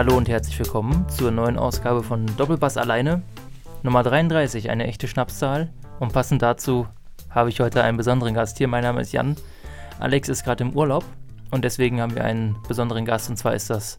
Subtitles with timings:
[0.00, 3.20] Hallo und herzlich willkommen zur neuen Ausgabe von Doppelbass alleine.
[3.82, 5.68] Nummer 33, eine echte Schnapszahl.
[5.98, 6.86] Und passend dazu
[7.28, 8.66] habe ich heute einen besonderen Gast hier.
[8.66, 9.36] Mein Name ist Jan.
[9.98, 11.04] Alex ist gerade im Urlaub
[11.50, 13.98] und deswegen haben wir einen besonderen Gast und zwar ist das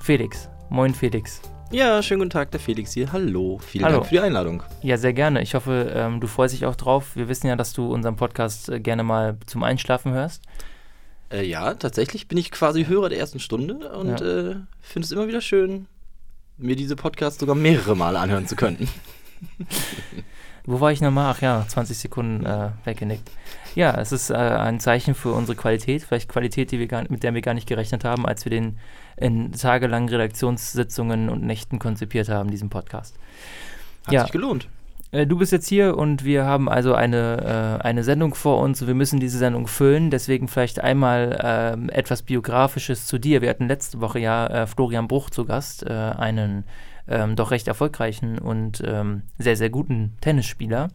[0.00, 0.48] Felix.
[0.70, 1.42] Moin Felix.
[1.70, 3.12] Ja, schönen guten Tag, der Felix hier.
[3.12, 3.96] Hallo, vielen Hallo.
[3.96, 4.62] Dank für die Einladung.
[4.80, 5.42] Ja, sehr gerne.
[5.42, 7.14] Ich hoffe, ähm, du freust dich auch drauf.
[7.14, 10.44] Wir wissen ja, dass du unseren Podcast äh, gerne mal zum Einschlafen hörst.
[11.32, 14.26] Äh, ja, tatsächlich bin ich quasi Hörer der ersten Stunde und Ja.
[14.50, 15.86] äh, finde es immer wieder schön,
[16.58, 18.88] mir diese Podcasts sogar mehrere Male anhören zu können.
[20.64, 21.34] Wo war ich nochmal?
[21.36, 23.28] Ach ja, 20 Sekunden äh, weggenickt.
[23.74, 27.24] Ja, es ist äh, ein Zeichen für unsere Qualität, vielleicht Qualität, die wir gar, mit
[27.24, 28.78] der wir gar nicht gerechnet haben, als wir den
[29.16, 33.16] in tagelangen Redaktionssitzungen und Nächten konzipiert haben, diesen Podcast.
[34.06, 34.22] Hat Ja.
[34.22, 34.68] sich gelohnt.
[35.12, 38.86] Äh, du bist jetzt hier und wir haben also eine, äh, eine Sendung vor uns
[38.86, 40.10] wir müssen diese Sendung füllen.
[40.10, 43.42] Deswegen vielleicht einmal ähm, etwas Biografisches zu dir.
[43.42, 46.64] Wir hatten letzte Woche ja äh, Florian Bruch zu Gast, äh, einen
[47.06, 50.88] ähm, doch recht erfolgreichen und ähm, sehr, sehr guten Tennisspieler.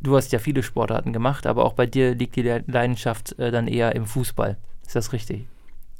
[0.00, 3.50] Du hast ja viele Sportarten gemacht, aber auch bei dir liegt die Le- Leidenschaft äh,
[3.50, 4.56] dann eher im Fußball.
[4.86, 5.46] Ist das richtig?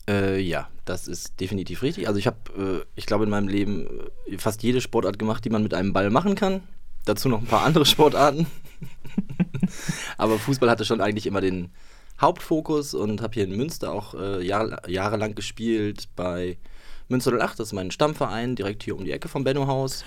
[0.09, 2.09] Äh, ja, das ist definitiv richtig.
[2.09, 3.87] Also ich habe, äh, ich glaube, in meinem Leben
[4.27, 6.63] äh, fast jede Sportart gemacht, die man mit einem Ball machen kann.
[7.05, 8.47] Dazu noch ein paar andere Sportarten.
[10.19, 11.71] Aber Fußball hatte schon eigentlich immer den
[12.21, 16.59] Hauptfokus und habe hier in Münster auch äh, Jahr, jahrelang gespielt bei
[17.09, 17.59] Münster 08.
[17.59, 20.05] Das ist mein Stammverein, direkt hier um die Ecke vom Benno-Haus.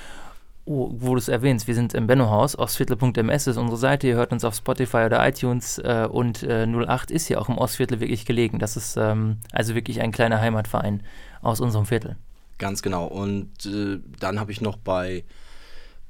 [0.68, 4.32] Oh, wo du es erwähnst, wir sind im Benno-Haus, Ostviertel.ms ist unsere Seite, ihr hört
[4.32, 8.26] uns auf Spotify oder iTunes äh, und äh, 08 ist hier auch im Ostviertel wirklich
[8.26, 8.58] gelegen.
[8.58, 11.04] Das ist ähm, also wirklich ein kleiner Heimatverein
[11.44, 12.16] aus unserem Viertel.
[12.58, 13.06] Ganz genau.
[13.06, 15.24] Und äh, dann habe ich noch bei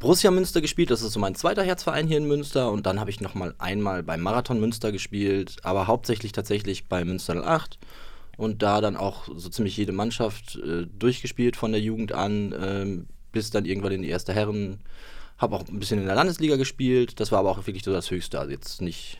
[0.05, 0.91] Borussia Münster gespielt.
[0.91, 2.69] Das ist so mein zweiter Herzverein hier in Münster.
[2.69, 7.03] Und dann habe ich noch mal einmal beim Marathon Münster gespielt, aber hauptsächlich tatsächlich bei
[7.03, 7.79] Münster 08.
[8.37, 13.07] Und da dann auch so ziemlich jede Mannschaft äh, durchgespielt von der Jugend an, ähm,
[13.31, 14.77] bis dann irgendwann in die erste Herren.
[15.39, 17.19] Habe auch ein bisschen in der Landesliga gespielt.
[17.19, 18.37] Das war aber auch wirklich so das Höchste.
[18.37, 19.19] Also jetzt nicht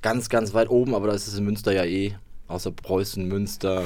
[0.00, 2.16] ganz, ganz weit oben, aber das ist in Münster ja eh,
[2.48, 3.82] außer Preußen, Münster,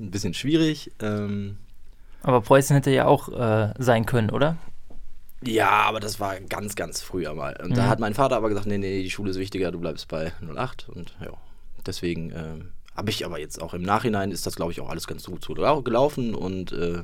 [0.00, 0.90] ein bisschen schwierig.
[0.98, 1.58] Ähm,
[2.22, 4.56] Aber Preußen hätte ja auch äh, sein können, oder?
[5.46, 7.56] Ja, aber das war ganz, ganz früher mal.
[7.62, 7.88] Und da Mhm.
[7.88, 10.88] hat mein Vater aber gesagt, nee, nee, die Schule ist wichtiger, du bleibst bei 08.
[10.88, 11.30] Und ja,
[11.86, 15.06] deswegen ähm, habe ich aber jetzt auch im Nachhinein ist das, glaube ich, auch alles
[15.06, 17.02] ganz gut so gelau- gelaufen und äh,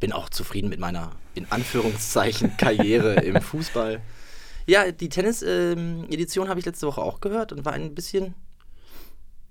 [0.00, 4.00] bin auch zufrieden mit meiner, in Anführungszeichen, Karriere im Fußball.
[4.66, 8.34] Ja, die Tennis-Edition habe ich letzte Woche auch gehört und war ein bisschen,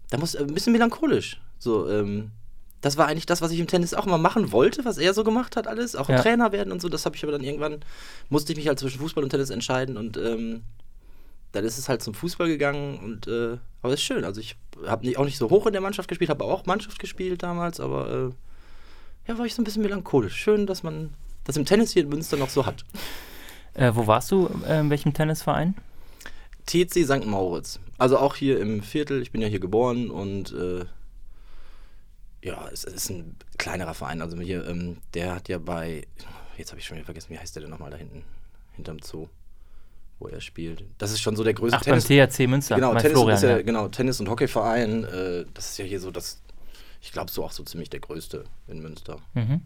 [0.10, 1.40] da muss ein bisschen melancholisch.
[1.60, 2.32] So, ähm,
[2.84, 5.24] das war eigentlich das, was ich im Tennis auch immer machen wollte, was er so
[5.24, 5.96] gemacht hat, alles.
[5.96, 6.20] Auch Ja.
[6.22, 6.90] Trainer werden und so.
[6.90, 7.80] Das habe ich aber dann irgendwann,
[8.30, 10.64] musste ich mich halt zwischen Fußball und Tennis entscheiden und ähm,
[11.54, 14.26] dann ist es halt zum Fußball gegangen und äh, aber ist schön.
[14.26, 17.00] Also ich habe nicht, auch nicht so hoch in der Mannschaft gespielt, habe auch Mannschaft
[17.00, 20.36] gespielt damals, aber äh, ja, war ich so ein bisschen melancholisch.
[20.36, 21.14] Schön, dass man
[21.46, 22.84] das im Tennis hier in Münster noch so hat.
[23.76, 24.52] Äh, wo warst du?
[24.68, 25.74] Äh, in welchem Tennisverein?
[26.68, 27.26] TC St.
[27.26, 27.80] Mauritz.
[27.98, 29.24] Also auch hier im Viertel.
[29.24, 30.86] Ich bin ja hier geboren und äh,
[32.44, 34.22] ja, es, ist ein kleinerer Verein.
[34.22, 36.06] Also hier, ähm, der hat ja bei,
[36.58, 38.24] jetzt habe ich schon wieder vergessen, wie heißt der denn nochmal da hinten,
[38.74, 39.28] hinterm Zoo,
[40.20, 40.84] wo er spielt.
[40.98, 42.76] Das ist schon so der größte Ach, beim THC Münster.
[42.76, 43.62] Genau, Tennis, Florian, ist ja, ja.
[43.62, 45.04] genau, Tennis- und Hockeyverein.
[45.06, 46.42] Äh, das ist ja hier so das,
[47.02, 49.18] ich glaube so auch so ziemlich der größte in Münster.
[49.34, 49.62] Mhm.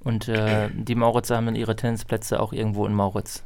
[0.00, 3.44] Und äh, die Mauritzer haben dann ihre Tennisplätze auch irgendwo in Mauritz.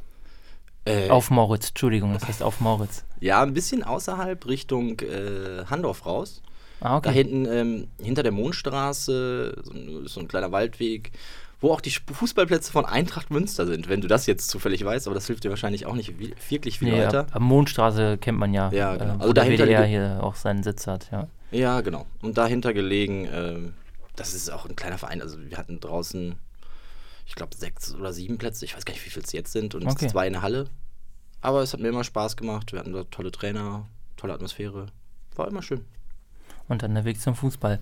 [0.85, 3.03] Äh, Auf Mauritz, Entschuldigung, das heißt auf Mauritz.
[3.21, 6.41] Ja, ein bisschen außerhalb Richtung äh, Handorf raus.
[6.81, 7.09] Ah, okay.
[7.09, 11.11] Da hinten, ähm, hinter der Mondstraße, so ein, so ein kleiner Waldweg,
[11.61, 15.13] wo auch die Fußballplätze von Eintracht Münster sind, wenn du das jetzt zufällig weißt, aber
[15.15, 16.13] das hilft dir wahrscheinlich auch nicht
[16.49, 17.27] wirklich viel Nee, weiter.
[17.31, 19.15] am Mondstraße kennt man ja, Ja, genau.
[19.15, 21.27] äh, wo Also der dahinter WDR hier auch seinen Sitz hat, ja.
[21.51, 22.05] Ja, genau.
[22.21, 23.73] Und dahinter gelegen, ähm,
[24.15, 25.21] das ist auch ein kleiner Verein.
[25.21, 26.35] Also wir hatten draußen,
[27.25, 28.63] ich glaube, sechs oder sieben Plätze.
[28.65, 29.75] Ich weiß gar nicht, wie viel es jetzt sind.
[29.75, 30.07] Und Okay.
[30.07, 30.65] zwei in der Halle.
[31.41, 32.71] Aber es hat mir immer Spaß gemacht.
[32.71, 33.85] Wir hatten da tolle Trainer,
[34.15, 34.87] tolle Atmosphäre.
[35.35, 35.85] War immer schön.
[36.69, 37.79] Und dann der Weg zum Fußball.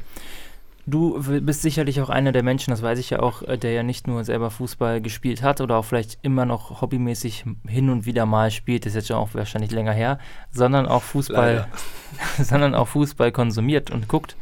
[0.90, 3.84] Du bist sicherlich auch einer der Menschen, das weiß ich ja auch, äh, der ja
[3.84, 8.26] nicht nur selber Fußball gespielt hat oder auch vielleicht immer noch hobbymäßig hin und wieder
[8.26, 10.18] mal spielt, das ist jetzt schon auch wahrscheinlich länger her,
[10.50, 11.68] sondern auch Fußball,
[12.42, 14.38] sondern auch Fußball konsumiert und guckt.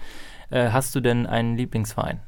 [0.51, 2.19] Äh, hast du denn einen Lieblingsverein?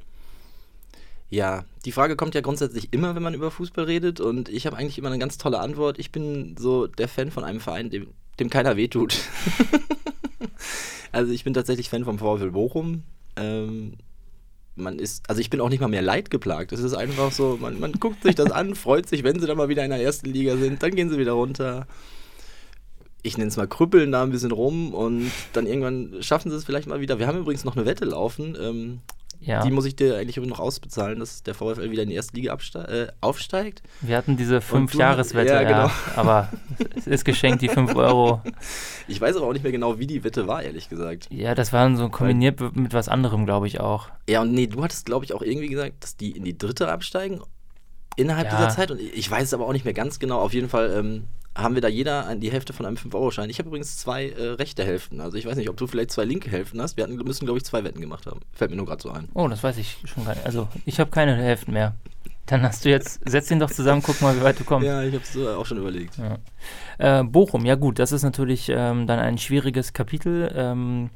[1.30, 4.20] Ja, die Frage kommt ja grundsätzlich immer, wenn man über Fußball redet.
[4.20, 6.00] Und ich habe eigentlich immer eine ganz tolle Antwort.
[6.00, 8.08] Ich bin so der Fan von einem Verein, dem,
[8.40, 9.20] dem keiner wehtut.
[11.12, 13.04] also ich bin tatsächlich Fan vom VfL Bochum.
[13.36, 13.94] Ähm,
[14.76, 16.72] man ist, also ich bin auch nicht mal mehr leidgeplagt.
[16.72, 19.58] Es ist einfach so, man, man guckt sich das an, freut sich, wenn sie dann
[19.58, 21.88] mal wieder in der ersten Liga sind, dann gehen sie wieder runter.
[23.24, 26.64] Ich nenne es mal krüppeln da ein bisschen rum und dann irgendwann schaffen sie es
[26.64, 27.20] vielleicht mal wieder.
[27.20, 28.56] Wir haben übrigens noch eine Wette laufen.
[28.62, 29.00] Ähm,
[29.40, 29.62] Ja.
[29.64, 32.58] Die muss ich dir eigentlich noch ausbezahlen, dass der VfL wieder in die erste Liga
[32.76, 33.82] äh, aufsteigt.
[34.02, 35.92] Wir hatten diese Und du- 5-Jahres-Wette, ja, ja, genau.
[36.16, 36.50] aber
[36.96, 38.42] es ist geschenkt, die 5 Euro.
[39.10, 41.28] Ich weiß aber auch nicht mehr genau, wie die Wette war, ehrlich gesagt.
[41.32, 44.10] Ja, das waren so kombiniert mit was anderem, glaube ich auch.
[44.30, 46.90] Ja, und nee, du hattest, glaube ich, auch irgendwie gesagt, dass die in die dritte
[46.90, 47.40] absteigen
[48.18, 48.58] innerhalb Ja.
[48.58, 48.92] dieser Zeit.
[48.92, 50.40] Und ich weiß es aber auch nicht mehr ganz genau.
[50.42, 51.24] Auf jeden Fall ähm,
[51.56, 53.50] haben wir da jeder die Hälfte von einem 5-Euro-Schein.
[53.50, 55.22] Ich habe übrigens zwei äh, rechte Hälften.
[55.22, 56.98] Also ich weiß nicht, ob du vielleicht zwei linke Hälften hast.
[56.98, 58.42] Wir hatten, müssen, glaube ich, zwei Wetten gemacht haben.
[58.52, 59.30] Fällt mir nur gerade so ein.
[59.34, 60.46] Oh, das weiß ich schon gar nicht.
[60.46, 61.96] Also, ich habe keine Hälften mehr.
[62.48, 64.88] Dann hast du jetzt, setz ihn doch zusammen, guck mal, wie weit du kommst.
[64.88, 66.14] Ja, ich habe es äh, auch schon überlegt.
[66.98, 70.50] Äh, Bochum, ja gut, das ist natürlich ähm, dann ein schwieriges Kapitel.
[70.56, 71.10] Ähm,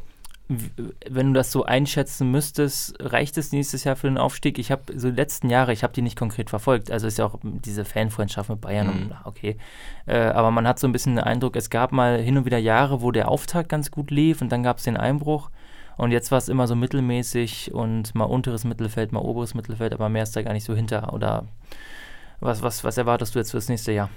[1.10, 4.60] wenn du das so einschätzen müsstest, reicht es nächstes Jahr für den Aufstieg?
[4.60, 6.92] Ich habe so die letzten Jahre, ich habe die nicht konkret verfolgt.
[6.92, 8.94] Also ist ja auch diese Fanfreundschaft mit Bayern Mhm.
[8.94, 9.58] und okay.
[10.06, 12.58] Äh, aber man hat so ein bisschen den Eindruck, es gab mal hin und wieder
[12.58, 15.50] Jahre, wo der Auftakt ganz gut lief und dann gab es den Einbruch.
[15.98, 20.10] Und jetzt war es immer so mittelmäßig und mal unteres Mittelfeld, mal oberes Mittelfeld, aber
[20.10, 21.14] mehr ist da gar nicht so hinter.
[21.14, 21.46] Oder
[22.40, 24.10] was, was, was erwartest du jetzt fürs nächste Jahr?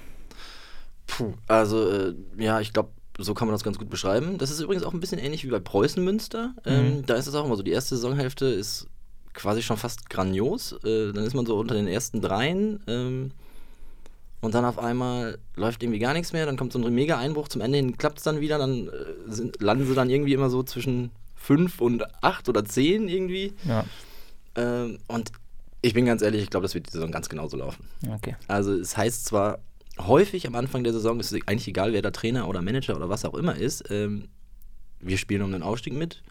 [1.06, 4.38] Puh, also äh, ja, ich glaube, so kann man das ganz gut beschreiben.
[4.38, 6.54] Das ist übrigens auch ein bisschen ähnlich wie bei Preußen Münster.
[6.64, 8.88] Ähm, da ist es auch immer so, die erste Saisonhälfte ist
[9.32, 10.72] quasi schon fast grandios.
[10.84, 12.80] Äh, dann ist man so unter den ersten dreien.
[12.86, 13.30] Ähm,
[14.40, 16.44] und dann auf einmal läuft irgendwie gar nichts mehr.
[16.44, 17.48] Dann kommt so ein mega Einbruch.
[17.48, 18.58] Zum Ende hin klappt es dann wieder.
[18.58, 18.90] Dann äh,
[19.28, 23.54] sind, landen sie dann irgendwie immer so zwischen fünf und acht oder zehn irgendwie.
[23.66, 23.84] Ja,
[24.56, 25.32] Ähm, und
[25.82, 27.86] ich bin ganz ehrlich, ich glaube, das wird die Saison ganz genauso laufen.
[28.12, 28.36] okay.
[28.48, 29.58] Also es heißt zwar
[29.98, 33.08] häufig am Anfang der Saison, es ist eigentlich egal, wer da Trainer oder Manager oder
[33.08, 34.28] was auch immer ist, ähm,
[35.00, 36.22] wir spielen um den Aufstieg mit.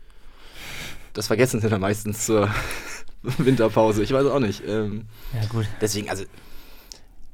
[1.13, 2.49] Das vergessen sie dann meistens zur
[3.21, 4.03] Winterpause.
[4.03, 4.63] Ich weiß auch nicht.
[4.67, 5.67] Ähm, Ja, gut.
[5.79, 6.23] deswegen, also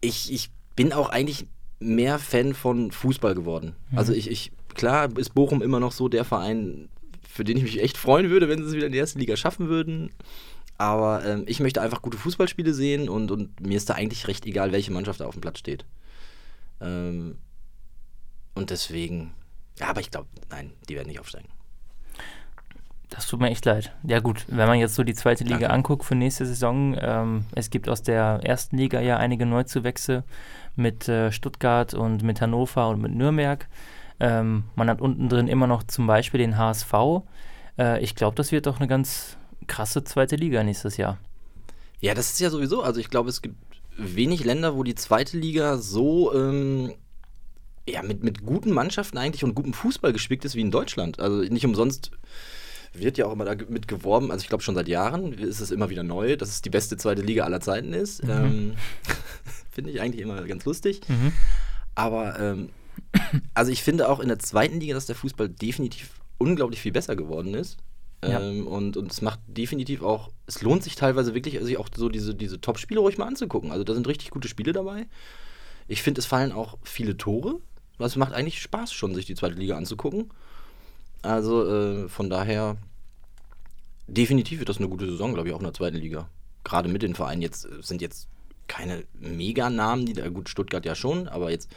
[0.01, 1.45] ich, ich bin auch eigentlich
[1.79, 3.75] mehr Fan von Fußball geworden.
[3.95, 6.89] Also ich, ich, klar ist Bochum immer noch so der Verein,
[7.27, 9.37] für den ich mich echt freuen würde, wenn sie es wieder in die erste Liga
[9.37, 10.11] schaffen würden.
[10.77, 14.45] Aber ähm, ich möchte einfach gute Fußballspiele sehen und, und mir ist da eigentlich recht
[14.45, 15.85] egal, welche Mannschaft da auf dem Platz steht.
[16.81, 17.37] Ähm,
[18.55, 19.33] und deswegen,
[19.77, 21.49] ja, aber ich glaube, nein, die werden nicht aufsteigen.
[23.09, 23.91] Das tut mir echt leid.
[24.03, 25.73] Ja gut, wenn man jetzt so die zweite Liga Danke.
[25.73, 30.23] anguckt für nächste Saison, ähm, es gibt aus der ersten Liga ja einige Neuzuwächse
[30.75, 33.67] mit äh, Stuttgart und mit Hannover und mit Nürnberg.
[34.19, 36.93] Ähm, man hat unten drin immer noch zum Beispiel den HSV.
[37.79, 41.17] Äh, ich glaube, das wird doch eine ganz krasse zweite Liga nächstes Jahr.
[42.01, 42.83] Ja, das ist ja sowieso.
[42.83, 43.55] Also ich glaube, es gibt
[43.99, 46.93] wenig Länder, wo die zweite Liga so ähm,
[47.87, 51.19] ja, mit, mit guten Mannschaften eigentlich und gutem Fußball gespickt ist wie in Deutschland.
[51.19, 52.11] Also nicht umsonst
[52.93, 55.89] wird ja auch immer damit geworben, also ich glaube schon seit Jahren ist es immer
[55.89, 58.23] wieder neu, dass es die beste zweite Liga aller Zeiten ist.
[58.23, 58.73] Ähm,
[59.71, 61.01] Finde ich eigentlich immer ganz lustig.
[61.07, 61.31] Mhm.
[61.95, 62.69] Aber ähm,
[63.53, 67.15] also ich finde auch in der zweiten Liga, dass der Fußball definitiv unglaublich viel besser
[67.15, 67.77] geworden ist.
[68.24, 68.39] Ja.
[68.42, 72.10] Ähm, und, und es macht definitiv auch, es lohnt sich teilweise wirklich, sich auch so
[72.10, 73.71] diese, diese Top-Spiele ruhig mal anzugucken.
[73.71, 75.07] Also da sind richtig gute Spiele dabei.
[75.88, 77.60] Ich finde, es fallen auch viele Tore.
[77.98, 80.30] Es macht eigentlich Spaß schon, sich die zweite Liga anzugucken.
[81.21, 81.66] Also
[82.06, 82.77] äh, von daher,
[84.07, 86.27] definitiv wird das eine gute Saison, glaube ich, auch in der zweiten Liga.
[86.63, 88.27] Gerade mit den Vereinen jetzt äh, sind jetzt
[88.68, 91.69] keine Meganamen, die da, gut, Stuttgart ja schon, aber jetzt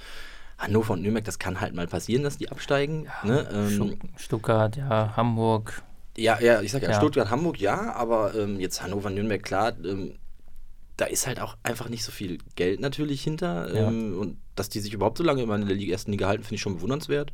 [0.59, 3.09] Hannover und Nürnberg, das kann halt mal passieren, dass die absteigen.
[3.25, 3.49] ne?
[3.53, 5.83] ähm, Stu- Stuttgart, ja, Hamburg.
[6.17, 6.97] Ja, ja, ich sag ja, Ja.
[6.97, 10.15] Stuttgart, Hamburg, ja, aber ähm, jetzt Hannover, Nürnberg, klar, ähm,
[10.97, 13.75] da ist halt auch einfach nicht so viel Geld natürlich hinter.
[13.75, 13.89] Ja.
[13.89, 16.43] Ähm, und dass die sich überhaupt so lange immer in der Liga, ersten Liga halten,
[16.43, 17.33] finde ich schon bewundernswert.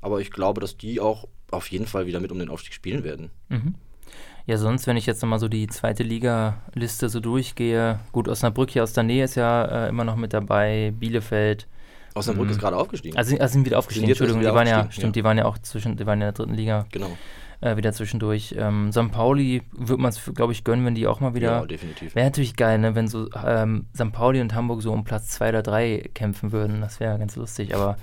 [0.00, 3.04] Aber ich glaube, dass die auch auf jeden Fall wieder mit um den Aufstieg spielen
[3.04, 3.30] werden.
[3.50, 3.74] Mhm.
[4.46, 8.82] Ja, sonst, wenn ich jetzt nochmal so die zweite Liga-Liste so durchgehe, gut, Osnabrück hier
[8.82, 11.68] aus der Nähe ist ja äh, immer noch mit dabei, Bielefeld,
[12.14, 12.50] Osnabrück Mhm.
[12.52, 13.16] ist gerade aufgestiegen.
[13.16, 15.20] also, also sind wieder aufgestiegen, erst Entschuldigung, die wieder waren ja, stimmt, ja.
[15.20, 17.16] die waren ja auch zwischen, die waren ja in der dritten Liga genau.
[17.62, 18.54] Äh, wieder zwischendurch.
[18.58, 19.10] Ähm, St.
[19.10, 21.52] Pauli wird man es, glaube ich, gönnen, wenn die auch mal wieder.
[21.52, 22.14] Ja, definitiv.
[22.14, 24.12] Wäre natürlich geil, ne, wenn so ähm, St.
[24.12, 26.80] Pauli und Hamburg so um Platz 2 oder 3 kämpfen würden.
[26.82, 27.96] Das wäre ganz lustig, aber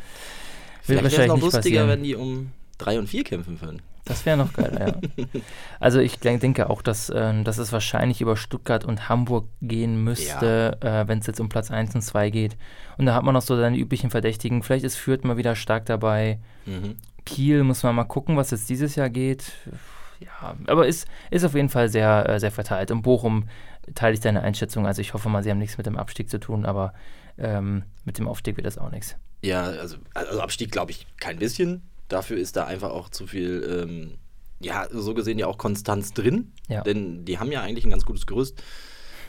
[0.86, 1.90] wird wäre es wahrscheinlich noch nicht lustiger, passieren.
[1.90, 3.82] wenn die um 3 und 4 kämpfen würden.
[4.06, 5.26] Das wäre noch geil, ja.
[5.80, 10.04] Also ich denk- denke auch, dass, ähm, dass es wahrscheinlich über Stuttgart und Hamburg gehen
[10.04, 12.58] müsste, äh, wenn es jetzt um Platz 1 und 2 geht.
[12.98, 14.64] Und da hat man noch so seine üblichen Verdächtigen.
[14.64, 16.40] Vielleicht ist Fürth mal wieder stark dabei.
[16.66, 16.96] Mhm.
[17.26, 19.52] Kiel muss man mal gucken, was jetzt dieses Jahr geht.
[20.20, 22.92] Ja, aber ist, ist auf jeden Fall sehr, äh, sehr verteilt.
[22.92, 23.48] Und Bochum
[23.96, 24.86] teile ich deine Einschätzung.
[24.86, 26.94] Also ich hoffe mal, sie haben nichts mit dem Abstieg zu tun, aber
[27.38, 29.16] ähm, mit dem Aufstieg wird das auch nichts.
[29.42, 31.84] Ja, also, also Abstieg glaube ich kein bisschen.
[32.10, 34.18] Dafür ist da einfach auch zu viel, ähm,
[34.60, 36.52] ja, so gesehen ja auch Konstanz drin.
[36.68, 36.82] Ja.
[36.82, 38.62] Denn die haben ja eigentlich ein ganz gutes Gerüst.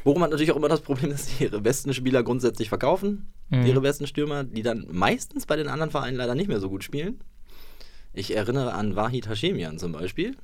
[0.03, 3.33] Bochum hat natürlich auch immer das Problem, dass sie ihre besten Spieler grundsätzlich verkaufen.
[3.51, 3.67] Mhm.
[3.67, 6.83] Ihre besten Stürmer, die dann meistens bei den anderen Vereinen leider nicht mehr so gut
[6.83, 7.21] spielen.
[8.13, 10.37] Ich erinnere an Wahid Hashemian zum Beispiel.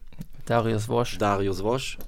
[0.46, 1.18] Darius Wosch.
[1.18, 1.98] Darius Wosch.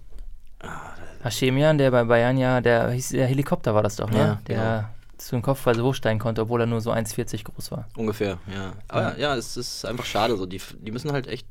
[0.60, 4.18] Ah, Hashemian, der bei Bayern ja, der hieß der Helikopter war das doch, ne?
[4.18, 5.18] Ja, der genau.
[5.18, 7.88] zu den Kopfweise hochsteigen konnte, obwohl er nur so 1,40 groß war.
[7.96, 8.72] Ungefähr, ja.
[8.86, 10.36] Aber ja, es ist einfach schade.
[10.36, 10.46] So.
[10.46, 11.46] Die, die müssen halt echt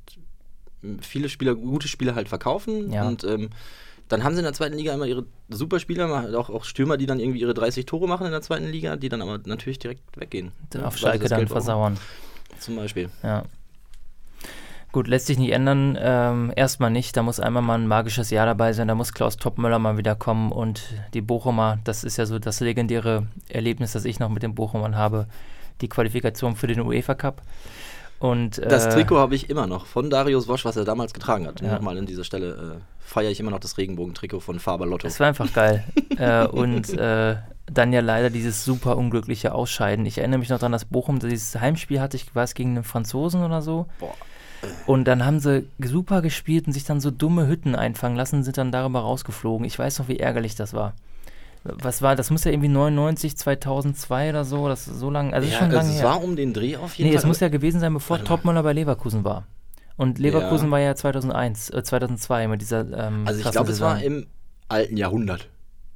[1.01, 2.91] viele Spieler, gute Spieler halt verkaufen.
[2.91, 3.07] Ja.
[3.07, 3.49] Und ähm,
[4.07, 7.19] dann haben sie in der zweiten Liga immer ihre Superspieler, auch, auch Stürmer, die dann
[7.19, 10.53] irgendwie ihre 30 Tore machen in der zweiten Liga, die dann aber natürlich direkt weggehen.
[10.81, 11.97] Auf Schalke dann versauern.
[12.59, 13.09] Zum Beispiel.
[13.21, 13.43] Ja.
[14.91, 15.97] Gut, lässt sich nicht ändern.
[15.99, 17.17] Ähm, erstmal nicht.
[17.17, 18.87] Da muss einmal mal ein magisches Jahr dabei sein.
[18.87, 20.81] Da muss Klaus Toppmöller mal wieder kommen und
[21.13, 24.95] die Bochumer, das ist ja so das legendäre Erlebnis, das ich noch mit den Bochumern
[24.95, 25.27] habe,
[25.81, 27.41] die Qualifikation für den UEFA Cup.
[28.19, 31.45] Und, Das äh, Trikot habe ich immer noch von Darius Wosch, was er damals getragen
[31.45, 31.61] hat.
[31.61, 31.73] Ja.
[31.75, 35.07] Nochmal an dieser Stelle äh, feiere ich immer noch das Regenbogen-Trikot von Faber Lotto.
[35.07, 35.83] Das war einfach geil.
[36.17, 37.35] äh, und äh,
[37.71, 40.05] dann ja leider dieses super unglückliche Ausscheiden.
[40.05, 43.43] Ich erinnere mich noch daran, dass Bochum dieses Heimspiel hatte, ich es gegen einen Franzosen
[43.43, 43.85] oder so.
[43.99, 44.15] Boah.
[44.85, 48.57] Und dann haben sie super gespielt und sich dann so dumme Hütten einfangen lassen, sind
[48.57, 49.65] dann darüber rausgeflogen.
[49.65, 50.93] Ich weiß noch, wie ärgerlich das war.
[51.63, 55.45] Was war, das muss ja irgendwie 99, 2002 oder so, das ist so lange, also
[55.47, 56.05] ist ja, schon lange es her.
[56.05, 57.23] war um den Dreh auf jeden Nee, Fall.
[57.23, 58.23] es muss ja gewesen sein, bevor.
[58.23, 59.45] Topmöller bei Leverkusen war.
[59.97, 60.71] Und Leverkusen Ja.
[60.71, 64.27] war ja 2001, äh, 2002 mit dieser ähm, also ich glaube, es war im
[64.69, 65.49] alten Jahrhundert.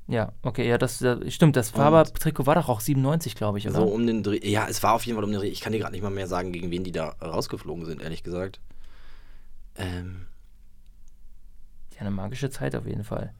[0.07, 1.55] Ja, okay, ja, das, das stimmt.
[1.55, 3.77] Das Faber-Trikot war doch auch 97, glaube ich, oder?
[3.77, 4.39] So um den Dreh.
[4.43, 5.47] Ja, es war auf jeden Fall um den Dreh.
[5.47, 8.23] Ich kann dir gerade nicht mal mehr sagen, gegen wen die da rausgeflogen sind, ehrlich
[8.23, 8.59] gesagt.
[9.77, 10.25] Ähm,
[11.95, 13.33] Ja, eine magische Zeit auf jeden Fall.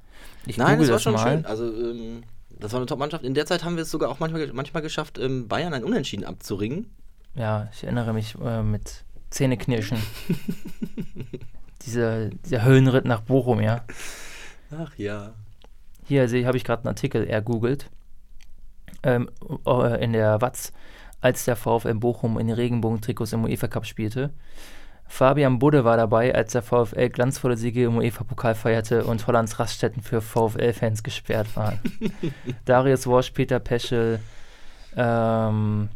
[0.46, 1.24] Ich nein, das war das schon mal.
[1.38, 1.46] schön.
[1.46, 2.24] Also, ähm,
[2.60, 3.24] das war eine Top-Mannschaft.
[3.26, 6.24] In der Zeit haben wir es sogar auch manchmal, manchmal geschafft, ähm, Bayern ein Unentschieden
[6.26, 6.90] abzuringen.
[7.36, 9.98] Ja, ich erinnere mich äh, mit Zähneknirschen.
[11.86, 13.84] Diese, dieser Höllenritt nach Bochum, ja.
[14.72, 15.34] Ach ja.
[16.08, 17.90] Hier habe ich gerade einen Artikel ergoogelt.
[19.04, 19.30] Ähm,
[19.66, 20.74] äh, in der Watz,
[21.22, 24.32] als der VfL Bochum in den Regenbogen-Trikots im UEFA Cup spielte.
[25.08, 30.02] Fabian Budde war dabei, als der VfL glanzvolle Siege im UEFA-Pokal feierte und Hollands Raststätten
[30.02, 31.80] für VfL-Fans gesperrt waren.
[32.66, 34.20] Darius Worsch, Peter Peschel,
[34.96, 35.90] ähm,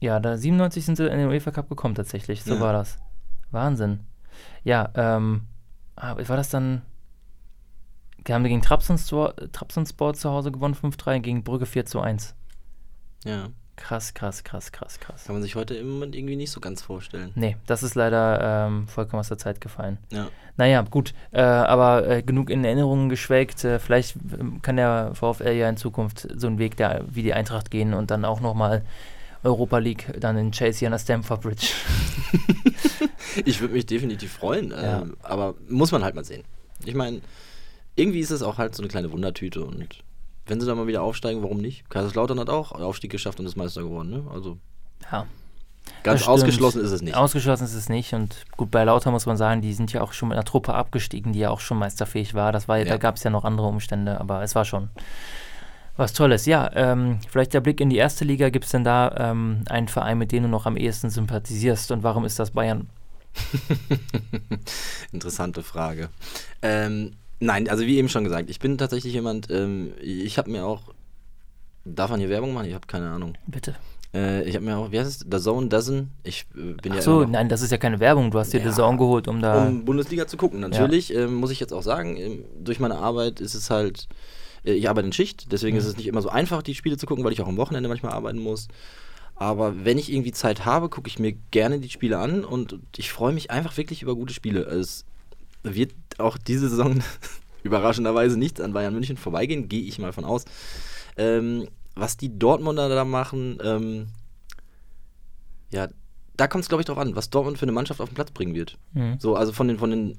[0.00, 2.60] ja, da 97 sind sie in den UEFA Cup gekommen tatsächlich, so Ja.
[2.60, 2.98] war das.
[3.52, 4.00] Wahnsinn.
[4.64, 5.42] Ja, ähm,
[5.94, 6.82] ah, war das dann,
[8.26, 12.34] die haben gegen Trabzonspor, Trabzonspor zu Hause gewonnen, 5-3, gegen Brügge 4 zu 1.
[13.24, 13.48] Ja.
[13.76, 15.24] Krass, krass, krass, krass, krass.
[15.24, 17.32] Kann man sich heute im Moment irgendwie nicht so ganz vorstellen.
[17.34, 19.98] Nee, das ist leider ähm, vollkommen aus der Zeit gefallen.
[20.12, 20.28] Ja.
[20.58, 23.64] Naja, gut, äh, aber äh, genug in Erinnerungen geschwelgt.
[23.64, 27.32] Äh, vielleicht ähm, kann der VfL ja in Zukunft so einen Weg der, wie die
[27.32, 28.84] Eintracht gehen und dann auch nochmal
[29.42, 31.66] Europa League dann in Chelsea an der Stamford Bridge.
[33.44, 35.02] Ich würde mich definitiv freuen, Ja.
[35.02, 36.44] ähm, aber muss man halt mal sehen.
[36.84, 37.20] Ich meine,
[37.96, 40.02] irgendwie ist es auch halt so eine kleine Wundertüte und
[40.46, 41.88] wenn sie da mal wieder aufsteigen, warum nicht?
[41.88, 44.24] Kaiserslautern hat auch Aufstieg geschafft und ist Meister geworden, ne?
[44.32, 44.58] Also
[45.10, 45.26] Ja,
[46.02, 47.14] ganz ausgeschlossen ist es nicht.
[47.14, 48.12] Ausgeschlossen ist es nicht.
[48.12, 50.74] Und gut, bei Lauter muss man sagen, die sind ja auch schon mit einer Truppe
[50.74, 52.50] abgestiegen, die ja auch schon meisterfähig war.
[52.50, 52.96] Das war, Da Ja.
[52.96, 54.90] gab es ja noch andere Umstände, aber es war schon
[55.96, 56.46] was Tolles.
[56.46, 58.48] Ja, ähm, vielleicht der Blick in die erste Liga.
[58.48, 61.92] Gibt es denn da ähm, einen Verein, mit dem du noch am ehesten sympathisierst?
[61.92, 62.88] Und warum ist das Bayern?
[65.12, 66.08] Interessante Frage.
[66.62, 70.64] Ähm, nein, also wie eben schon gesagt, ich bin tatsächlich jemand, ähm, ich habe mir
[70.64, 70.94] auch,
[71.84, 72.66] darf man hier Werbung machen?
[72.68, 73.34] Ich habe keine Ahnung.
[73.46, 73.74] Bitte.
[74.14, 75.26] Äh, ich habe mir auch, wie heißt es?
[75.30, 76.10] The Zone Dozen.
[76.22, 78.30] Ich äh, bin Ach ja so, nein, das ist ja keine Werbung.
[78.30, 78.70] Du hast dir Ja.
[78.70, 79.66] The Zone geholt, um da.
[79.66, 80.60] um Bundesliga zu gucken.
[80.60, 84.08] Natürlich ähm, muss ich jetzt auch sagen, ähm, durch meine Arbeit ist es halt,
[84.64, 85.80] äh, ich arbeite in Schicht, deswegen Mhm.
[85.80, 87.88] ist es nicht immer so einfach, die Spiele zu gucken, weil ich auch am Wochenende
[87.88, 88.68] manchmal arbeiten muss.
[89.34, 93.10] Aber wenn ich irgendwie Zeit habe, gucke ich mir gerne die Spiele an und ich
[93.10, 94.60] freue mich einfach wirklich über gute Spiele.
[94.60, 95.04] Es
[95.62, 97.02] wird auch diese Saison
[97.62, 100.44] überraschenderweise nichts an Bayern München vorbeigehen, gehe ich mal von aus.
[101.16, 104.08] Ähm, was die Dortmunder da machen, ähm,
[105.70, 105.88] ja,
[106.36, 108.30] da kommt es, glaube ich, drauf an, was Dortmund für eine Mannschaft auf den Platz
[108.30, 108.78] bringen wird.
[108.92, 109.18] Mhm.
[109.18, 110.18] So, also von den, von den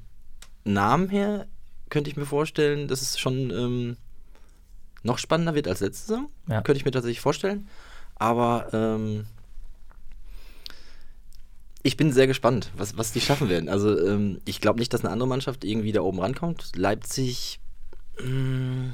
[0.63, 1.47] Namen her
[1.89, 3.97] könnte ich mir vorstellen, dass es schon ähm,
[5.03, 6.29] noch spannender wird als letzte Saison.
[6.47, 6.61] Ja.
[6.61, 7.67] Könnte ich mir tatsächlich vorstellen.
[8.15, 9.25] Aber ähm,
[11.83, 13.67] ich bin sehr gespannt, was, was die schaffen werden.
[13.69, 16.71] Also ähm, ich glaube nicht, dass eine andere Mannschaft irgendwie da oben rankommt.
[16.75, 17.59] Leipzig,
[18.19, 18.91] mh,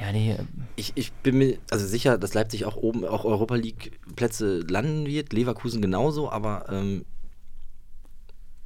[0.00, 0.30] Ja, die.
[0.30, 0.44] äh,
[0.76, 5.06] ich, ich bin mir also sicher, dass Leipzig auch oben auch Europa League Plätze landen
[5.06, 7.04] wird, Leverkusen genauso, aber ähm,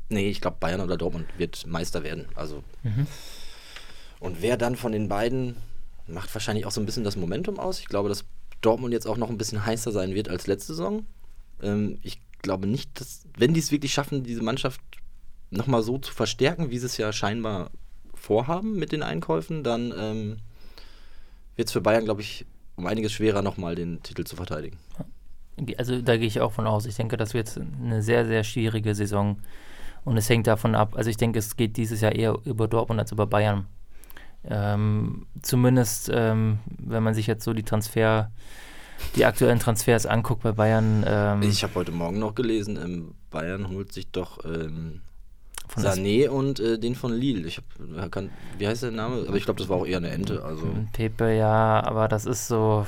[0.09, 2.27] nee, ich glaube Bayern oder Dortmund wird Meister werden.
[2.35, 3.07] Also Mhm.
[4.21, 5.57] und wer dann von den beiden
[6.07, 7.79] macht wahrscheinlich auch so ein bisschen das Momentum aus.
[7.81, 8.25] Ich glaube, dass
[8.61, 11.07] Dortmund jetzt auch noch ein bisschen heißer sein wird als letzte Saison.
[11.63, 14.81] Ähm, ich glaube nicht, dass wenn die es wirklich schaffen, diese Mannschaft
[15.51, 17.71] nochmal so zu verstärken, wie sie es ja scheinbar
[18.15, 20.37] vorhaben mit den Einkäufen, dann ähm,
[21.57, 22.47] wird es für Bayern, glaube ich,
[22.77, 24.79] um einiges schwerer, nochmal den Titel zu verteidigen.
[25.77, 26.87] Also da gehe ich auch von aus.
[26.87, 29.39] Ich denke, das wird eine sehr, sehr schwierige Saison.
[30.05, 30.97] Und es hängt davon ab.
[30.97, 33.67] Also ich denke, es geht dieses Jahr eher über Dortmund als über Bayern.
[34.45, 38.33] Ähm, zumindest, ähm, wenn man sich jetzt so die Transfer,
[39.17, 41.05] die aktuellen Transfers anguckt bei Bayern.
[41.07, 45.01] Ähm, ich habe heute Morgen noch gelesen, ähm, Bayern holt sich doch ähm,
[45.77, 47.47] Sané und äh, den von Lille.
[47.47, 49.25] Ich hab, kann, wie heißt der Name?
[49.27, 50.45] Aber ich glaube, das war auch eher eine Ente.
[50.45, 50.67] Also.
[50.93, 52.87] Pepe, ja, aber das ist so.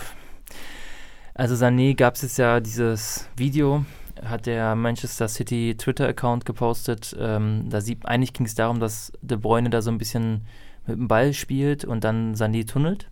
[1.34, 3.84] Also Sané gab es jetzt ja dieses Video,
[4.24, 7.16] hat der Manchester City Twitter-Account gepostet.
[7.18, 10.46] Ähm, da sieht, eigentlich ging es darum, dass De Bruyne da so ein bisschen
[10.86, 13.08] mit dem Ball spielt und dann Sané tunnelt.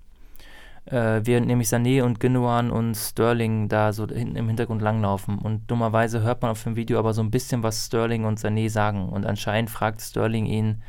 [0.86, 5.38] Äh, während nämlich Sané und Gündogan und Sterling da so hinten im Hintergrund langlaufen.
[5.38, 8.68] Und dummerweise hört man auf dem Video aber so ein bisschen, was Sterling und Sané
[8.68, 9.08] sagen.
[9.08, 10.82] Und anscheinend fragt Sterling ihn,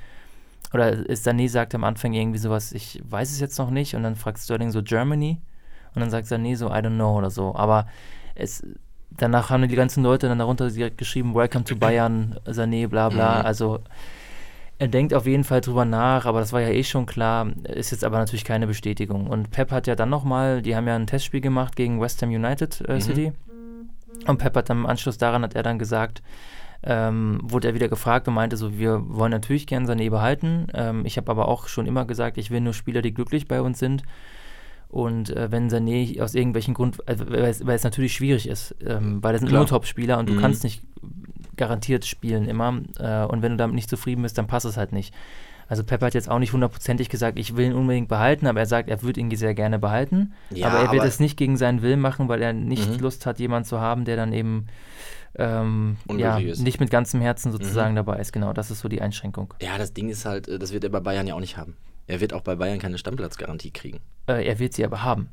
[0.73, 3.95] oder Sané sagt am Anfang irgendwie sowas, ich weiß es jetzt noch nicht.
[3.95, 5.39] Und dann fragt Sterling so Germany.
[5.93, 7.53] Und dann sagt Sané so, I don't know oder so.
[7.53, 7.85] Aber
[8.33, 8.65] es,
[9.11, 13.39] danach haben die ganzen Leute dann darunter direkt geschrieben, Welcome to Bayern, Sané, bla bla.
[13.39, 13.45] Mhm.
[13.45, 13.79] Also
[14.83, 17.91] er denkt auf jeden Fall drüber nach, aber das war ja eh schon klar, ist
[17.91, 19.27] jetzt aber natürlich keine Bestätigung.
[19.27, 22.29] Und Pep hat ja dann nochmal, die haben ja ein Testspiel gemacht gegen West Ham
[22.31, 23.01] United äh, mhm.
[23.01, 23.31] City.
[24.27, 26.21] Und Pep hat dann im Anschluss daran, hat er dann gesagt,
[26.83, 30.67] ähm, wurde er wieder gefragt und meinte so, wir wollen natürlich gern Sané behalten.
[30.73, 33.61] Ähm, ich habe aber auch schon immer gesagt, ich will nur Spieler, die glücklich bei
[33.61, 34.03] uns sind.
[34.89, 38.75] Und äh, wenn Sané aus irgendwelchen Grund, äh, weil, es, weil, es, natürlich schwierig ist,
[38.85, 40.41] ähm, weil er sind nur Top-Spieler und du mhm.
[40.41, 40.83] kannst nicht
[41.55, 42.81] garantiert spielen immer.
[42.99, 45.13] Äh, und wenn du damit nicht zufrieden bist, dann passt es halt nicht.
[45.67, 48.65] Also Pep hat jetzt auch nicht hundertprozentig gesagt, ich will ihn unbedingt behalten, aber er
[48.65, 50.33] sagt, er würde ihn sehr gerne behalten.
[50.49, 52.99] Ja, aber er wird es nicht gegen seinen Willen machen, weil er nicht mhm.
[52.99, 54.67] Lust hat, jemanden zu haben, der dann eben
[55.35, 57.97] ähm, ja, nicht mit ganzem Herzen sozusagen mhm.
[57.97, 58.33] dabei ist.
[58.33, 59.53] Genau, das ist so die Einschränkung.
[59.61, 61.75] Ja, das Ding ist halt, äh, das wird er bei Bayern ja auch nicht haben.
[62.07, 63.99] Er wird auch bei Bayern keine Stammplatzgarantie kriegen.
[64.27, 65.29] Äh, er wird sie aber haben.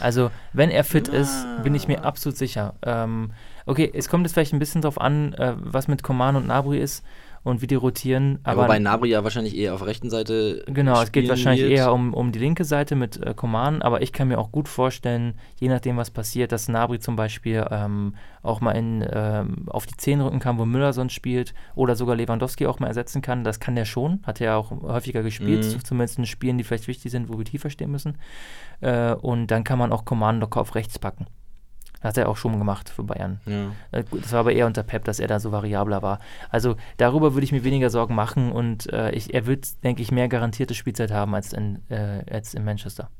[0.00, 1.14] Also, wenn er fit ah.
[1.14, 2.74] ist, bin ich mir absolut sicher.
[2.82, 3.32] Ähm,
[3.66, 6.78] okay, es kommt jetzt vielleicht ein bisschen drauf an, äh, was mit Coman und Nabri
[6.78, 7.04] ist
[7.44, 8.38] und wie die rotieren.
[8.42, 10.64] Aber ja, wobei Nabri ja wahrscheinlich eher auf der rechten Seite.
[10.66, 11.72] Genau, es geht wahrscheinlich wird.
[11.72, 14.66] eher um, um die linke Seite mit äh, Coman, aber ich kann mir auch gut
[14.66, 19.86] vorstellen, je nachdem, was passiert, dass Nabri zum Beispiel ähm, auch mal in, ähm, auf
[19.86, 23.44] die Zehen rücken kann, wo Müller sonst spielt, oder sogar Lewandowski auch mal ersetzen kann.
[23.44, 25.84] Das kann der schon, hat er ja auch häufiger gespielt, mhm.
[25.84, 28.16] zumindest in Spielen, die vielleicht wichtig sind, wo wir tiefer stehen müssen.
[28.80, 31.26] Äh, und dann kann man auch Coman locker auf rechts packen.
[32.04, 33.40] Hat er auch schon gemacht für Bayern.
[33.46, 33.72] Ja.
[33.90, 36.20] Äh, das war aber eher unter Pep, dass er da so variabler war.
[36.50, 40.12] Also darüber würde ich mir weniger Sorgen machen und äh, ich, er wird, denke ich,
[40.12, 43.10] mehr garantierte Spielzeit haben als in, äh, als in Manchester.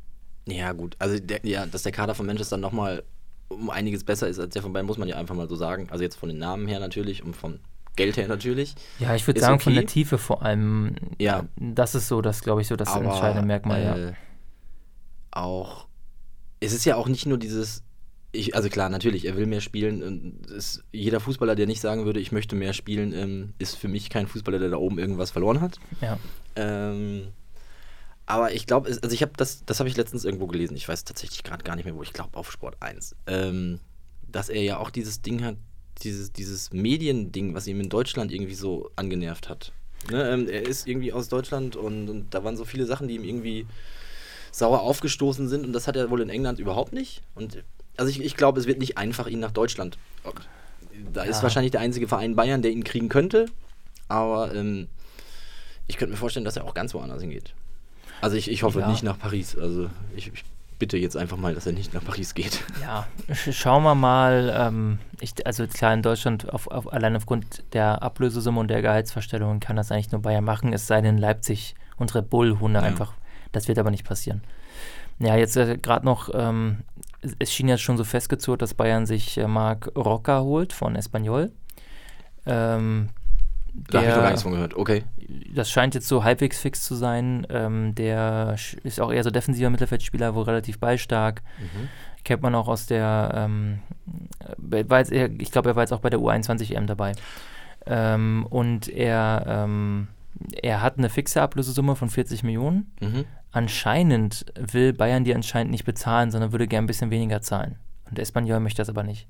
[0.46, 0.96] Ja, gut.
[0.98, 3.02] Also, der, ja, dass der Kader von Manchester nochmal
[3.48, 5.88] um einiges besser ist als der von Bayern, muss man ja einfach mal so sagen.
[5.90, 7.60] Also jetzt von den Namen her natürlich und von
[7.96, 8.74] Geld her natürlich.
[8.98, 9.64] Ja, ich würde sagen, okay.
[9.64, 10.96] von der Tiefe vor allem.
[11.18, 11.44] Ja.
[11.56, 14.12] Das ist so, das glaube ich, so das aber, entscheidende Merkmal, äh, ja.
[15.30, 15.86] Auch.
[16.60, 17.82] Es ist ja auch nicht nur dieses
[18.34, 20.40] ich, also klar, natürlich, er will mehr spielen.
[20.48, 24.10] Ist, jeder Fußballer, der nicht sagen würde, ich möchte mehr spielen, ähm, ist für mich
[24.10, 25.78] kein Fußballer, der da oben irgendwas verloren hat.
[26.00, 26.18] Ja.
[26.56, 27.28] Ähm,
[28.26, 30.76] aber ich glaube, also ich habe das, das habe ich letztens irgendwo gelesen.
[30.76, 33.16] Ich weiß tatsächlich gerade gar nicht mehr, wo ich glaube, auf Sport 1.
[33.26, 33.80] Ähm,
[34.26, 35.56] dass er ja auch dieses Ding hat,
[36.02, 39.72] dieses, dieses Mediending, was ihm in Deutschland irgendwie so angenervt hat.
[40.10, 40.28] Ne?
[40.28, 43.24] Ähm, er ist irgendwie aus Deutschland und, und da waren so viele Sachen, die ihm
[43.24, 43.66] irgendwie
[44.50, 47.22] sauer aufgestoßen sind und das hat er wohl in England überhaupt nicht.
[47.34, 47.62] Und
[47.96, 49.98] also ich, ich glaube, es wird nicht einfach, ihn nach Deutschland.
[51.12, 51.30] Da ja.
[51.30, 53.46] ist wahrscheinlich der einzige Verein Bayern, der ihn kriegen könnte.
[54.08, 54.88] Aber ähm,
[55.86, 57.54] ich könnte mir vorstellen, dass er auch ganz woanders hingeht.
[58.20, 58.88] Also ich, ich hoffe ja.
[58.88, 59.56] nicht nach Paris.
[59.56, 60.44] Also ich, ich,
[60.78, 62.60] bitte jetzt einfach mal, dass er nicht nach Paris geht.
[62.82, 63.06] Ja,
[63.52, 64.52] schauen wir mal.
[64.56, 69.60] Ähm, ich, also klar, in Deutschland auf, auf, allein aufgrund der Ablösesumme und der Gehaltsverstellungen
[69.60, 72.86] kann das eigentlich nur Bayern machen, es sei denn Leipzig und Red Bull Hunde ja.
[72.86, 73.14] einfach.
[73.52, 74.42] Das wird aber nicht passieren.
[75.20, 76.78] Ja, jetzt äh, gerade noch ähm,
[77.38, 81.52] es schien ja schon so festgezurrt, dass Bayern sich äh, Marc Roca holt von Espanyol.
[82.46, 83.10] Ähm,
[83.74, 85.04] da habe ich noch gar nichts von gehört, okay.
[85.52, 87.46] Das scheint jetzt so halbwegs fix zu sein.
[87.50, 91.42] Ähm, der ist auch eher so defensiver Mittelfeldspieler, wohl relativ ballstark.
[91.58, 91.88] Mhm.
[92.24, 93.80] Kennt man auch aus der, ähm,
[94.70, 97.12] jetzt, ich glaube, er war jetzt auch bei der U21-EM dabei.
[97.86, 100.08] Ähm, und er, ähm,
[100.62, 102.92] er hat eine fixe Ablösesumme von 40 Millionen.
[103.00, 107.76] Mhm anscheinend will Bayern die anscheinend nicht bezahlen, sondern würde gern ein bisschen weniger zahlen.
[108.10, 109.28] Und Espanyol möchte das aber nicht.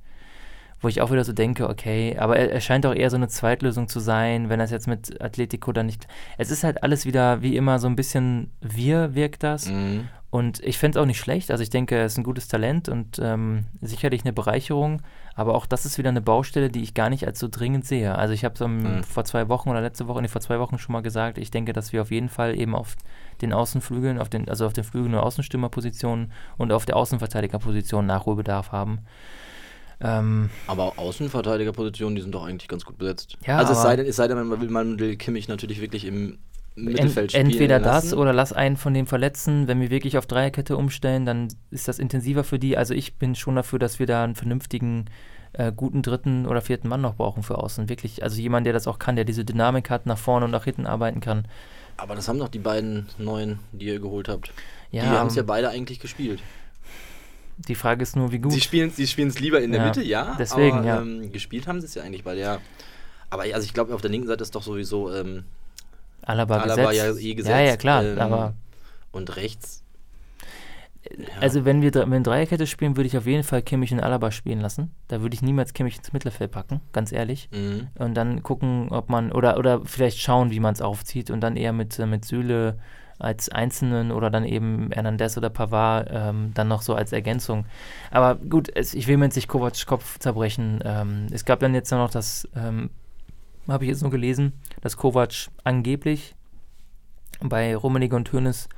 [0.81, 3.29] Wo ich auch wieder so denke, okay, aber er, er scheint auch eher so eine
[3.29, 6.07] Zweitlösung zu sein, wenn das jetzt mit Atletico dann nicht.
[6.39, 9.69] Es ist halt alles wieder wie immer so ein bisschen wir wirkt das.
[9.69, 10.09] Mhm.
[10.31, 11.51] Und ich fände es auch nicht schlecht.
[11.51, 15.03] Also ich denke, er ist ein gutes Talent und ähm, sicherlich eine Bereicherung.
[15.37, 18.15] Aber auch das ist wieder eine Baustelle, die ich gar nicht als so dringend sehe.
[18.17, 19.05] Also ich habe es um, mhm.
[19.05, 21.73] vor zwei Wochen oder letzte Woche, nee, vor zwei Wochen schon mal gesagt, ich denke,
[21.73, 22.97] dass wir auf jeden Fall eben auf
[23.41, 28.71] den Außenflügeln, auf den, also auf den Flügeln- und Außenstürmerpositionen und auf der Außenverteidigerposition Nachholbedarf
[28.71, 29.01] haben.
[30.01, 33.37] Ähm, aber Außenverteidigerpositionen, die sind doch eigentlich ganz gut besetzt.
[33.47, 36.05] Ja, also es sei denn, es sei denn man will, man will Kimmich natürlich wirklich
[36.05, 36.39] im
[36.77, 38.11] Mittelfeld spielen Entweder lassen.
[38.11, 39.69] das oder lass einen von den Verletzten.
[39.69, 42.77] Wenn wir wirklich auf Dreierkette umstellen, dann ist das intensiver für die.
[42.77, 45.05] Also ich bin schon dafür, dass wir da einen vernünftigen,
[45.53, 47.89] äh, guten dritten oder vierten Mann noch brauchen für außen.
[47.89, 50.65] Wirklich, also jemand, der das auch kann, der diese Dynamik hat, nach vorne und nach
[50.65, 51.47] hinten arbeiten kann.
[51.97, 54.53] Aber das haben doch die beiden neuen, die ihr geholt habt.
[54.91, 56.41] Ja, die haben es ja ähm, beide eigentlich gespielt.
[57.57, 58.51] Die Frage ist nur, wie gut.
[58.53, 60.37] Sie spielen sie es lieber in der Ja, Mitte, ja.
[60.39, 61.01] deswegen, aber, ja.
[61.01, 62.59] Ähm, gespielt haben sie es ja eigentlich beide, ja.
[63.31, 65.45] Aber also ich glaube, auf der linken Seite ist doch sowieso ähm,
[66.25, 67.21] Alaba, Alaba gesetzt.
[67.21, 67.51] ja eh gesetzt.
[67.51, 68.05] Ja, ja, klar.
[68.05, 68.55] ähm, aber
[69.13, 69.83] Und rechts.
[71.11, 71.25] ja.
[71.41, 74.61] also wenn wir, wir Dreierkette spielen, würde ich auf jeden Fall Kimmich und Alaba spielen
[74.61, 74.95] lassen.
[75.09, 77.49] Da würde ich niemals Kimmich ins Mittelfeld packen, ganz ehrlich.
[77.53, 77.89] Mhm.
[77.99, 81.57] Und dann gucken, ob man, oder, oder vielleicht schauen, wie man es aufzieht und dann
[81.57, 82.79] eher mit, äh, mit Süle
[83.19, 87.65] als Einzelnen oder dann eben Hernandez oder Pavard ähm, dann noch so als Ergänzung.
[88.11, 90.81] Aber gut, es, ich will mir jetzt nicht Kovacs Kopf zerbrechen.
[90.85, 92.91] Ähm, es gab dann jetzt noch das, ähm,
[93.69, 96.35] habe ich jetzt nur gelesen, dass Kovac angeblich
[97.41, 98.69] bei Rummenigge und Hoeneß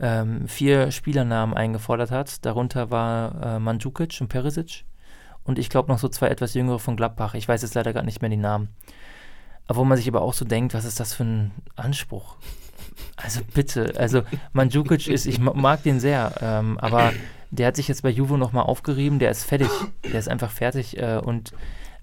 [0.00, 2.44] ähm, vier Spielernamen eingefordert hat.
[2.44, 4.84] Darunter war äh, Mandzukic und Perisic
[5.44, 7.34] und ich glaube noch so zwei etwas jüngere von Gladbach.
[7.34, 8.68] Ich weiß jetzt leider gar nicht mehr die Namen.
[9.68, 12.36] Aber wo man sich aber auch so denkt, was ist das für ein Anspruch?
[13.16, 17.12] Also bitte, also Mandzukic ist, ich ma- mag den sehr, ähm, aber
[17.50, 19.68] der hat sich jetzt bei Juvo nochmal aufgerieben, der ist fertig,
[20.04, 21.52] der ist einfach fertig äh, und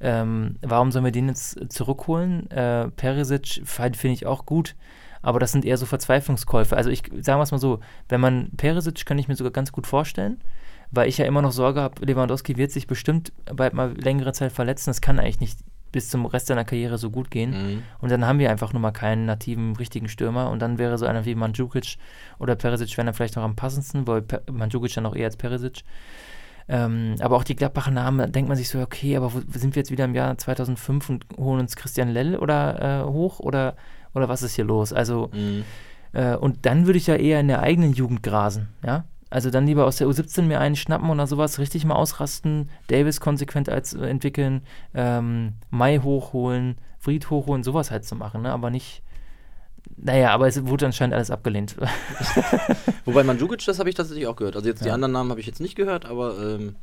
[0.03, 2.49] ähm, warum sollen wir den jetzt zurückholen?
[2.51, 4.75] Äh, Perisic finde ich auch gut,
[5.21, 6.77] aber das sind eher so Verzweiflungskäufe.
[6.77, 9.71] Also ich sagen wir es mal so, wenn man Perisic kann ich mir sogar ganz
[9.71, 10.41] gut vorstellen,
[10.91, 14.51] weil ich ja immer noch Sorge habe, Lewandowski wird sich bestimmt bald mal längere Zeit
[14.51, 14.89] verletzen.
[14.91, 15.57] Das kann eigentlich nicht
[15.91, 17.51] bis zum Rest seiner Karriere so gut gehen.
[17.51, 17.83] Mhm.
[18.01, 20.49] Und dann haben wir einfach nur mal keinen nativen, richtigen Stürmer.
[20.49, 21.97] Und dann wäre so einer wie Mandzukic
[22.39, 25.37] oder Perisic wären dann vielleicht noch am passendsten, weil Per- Mandzukic dann auch eher als
[25.37, 25.83] Perisic.
[26.69, 29.75] Ähm, aber auch die Gladbacher Namen, da denkt man sich so, okay, aber wo, sind
[29.75, 33.75] wir jetzt wieder im Jahr 2005 und holen uns Christian Lell oder äh, hoch oder,
[34.13, 34.93] oder was ist hier los?
[34.93, 35.63] Also, Mhm.
[36.13, 39.05] äh, und dann würde ich ja eher in der eigenen Jugend grasen, ja.
[39.29, 43.19] Also dann lieber aus der U17 mir einen schnappen oder sowas, richtig mal ausrasten, Davis
[43.19, 44.61] konsequent als äh, entwickeln,
[44.93, 48.51] ähm, Mai hochholen, Fried hochholen, sowas halt zu machen, ne?
[48.51, 49.02] Aber nicht.
[49.97, 51.75] Naja, aber es wurde anscheinend alles abgelehnt.
[53.05, 54.55] Wobei Mandzukic, das habe ich tatsächlich auch gehört.
[54.55, 54.93] Also jetzt die Ja.
[54.93, 56.75] anderen Namen habe ich jetzt nicht gehört, aber ähm,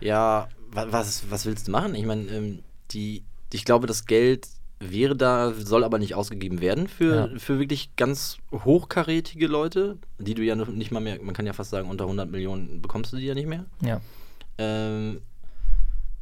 [0.00, 1.94] ja, wa was, was willst du machen?
[1.94, 2.58] Ich meine, ähm,
[2.90, 4.46] die, ich glaube, das Geld
[4.78, 7.38] wäre da, soll aber nicht ausgegeben werden für, Ja.
[7.38, 11.70] für wirklich ganz hochkarätige Leute, die du ja nicht mal mehr, man kann ja fast
[11.70, 13.64] sagen, unter 100 Millionen bekommst du die ja nicht mehr.
[13.82, 14.00] ja.
[14.58, 15.20] Ähm,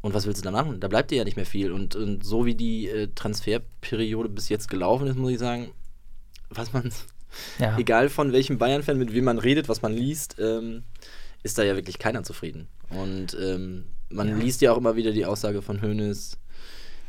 [0.04, 0.80] und was willst du da machen?
[0.80, 1.72] Da bleibt dir ja nicht mehr viel.
[1.72, 5.70] Und, und so wie die äh, Transferperiode bis jetzt gelaufen ist, muss ich sagen,
[6.50, 6.92] was man,
[7.58, 7.78] ja.
[7.78, 10.82] egal von welchem Bayern-Fan, mit wem man redet, was man liest, ähm,
[11.42, 12.68] ist da ja wirklich keiner zufrieden.
[12.90, 14.36] Und ähm, man Ja.
[14.36, 16.36] liest ja auch immer wieder die Aussage von Hoeneß,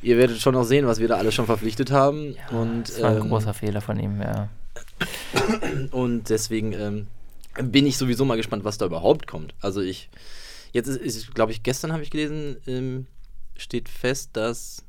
[0.01, 2.33] ihr werdet schon noch sehen, was wir da alle schon verpflichtet haben.
[2.49, 4.47] Ja, und, das war ein ähm, großer Fehler von ihm, ja.
[5.91, 7.07] und deswegen ähm,
[7.61, 9.53] bin ich sowieso mal gespannt, was da überhaupt kommt.
[9.59, 10.09] Also ich,
[10.75, 13.07] jetzt ist, ist glaube ich, gestern habe ich gelesen, ähm,
[13.55, 14.83] steht fest, dass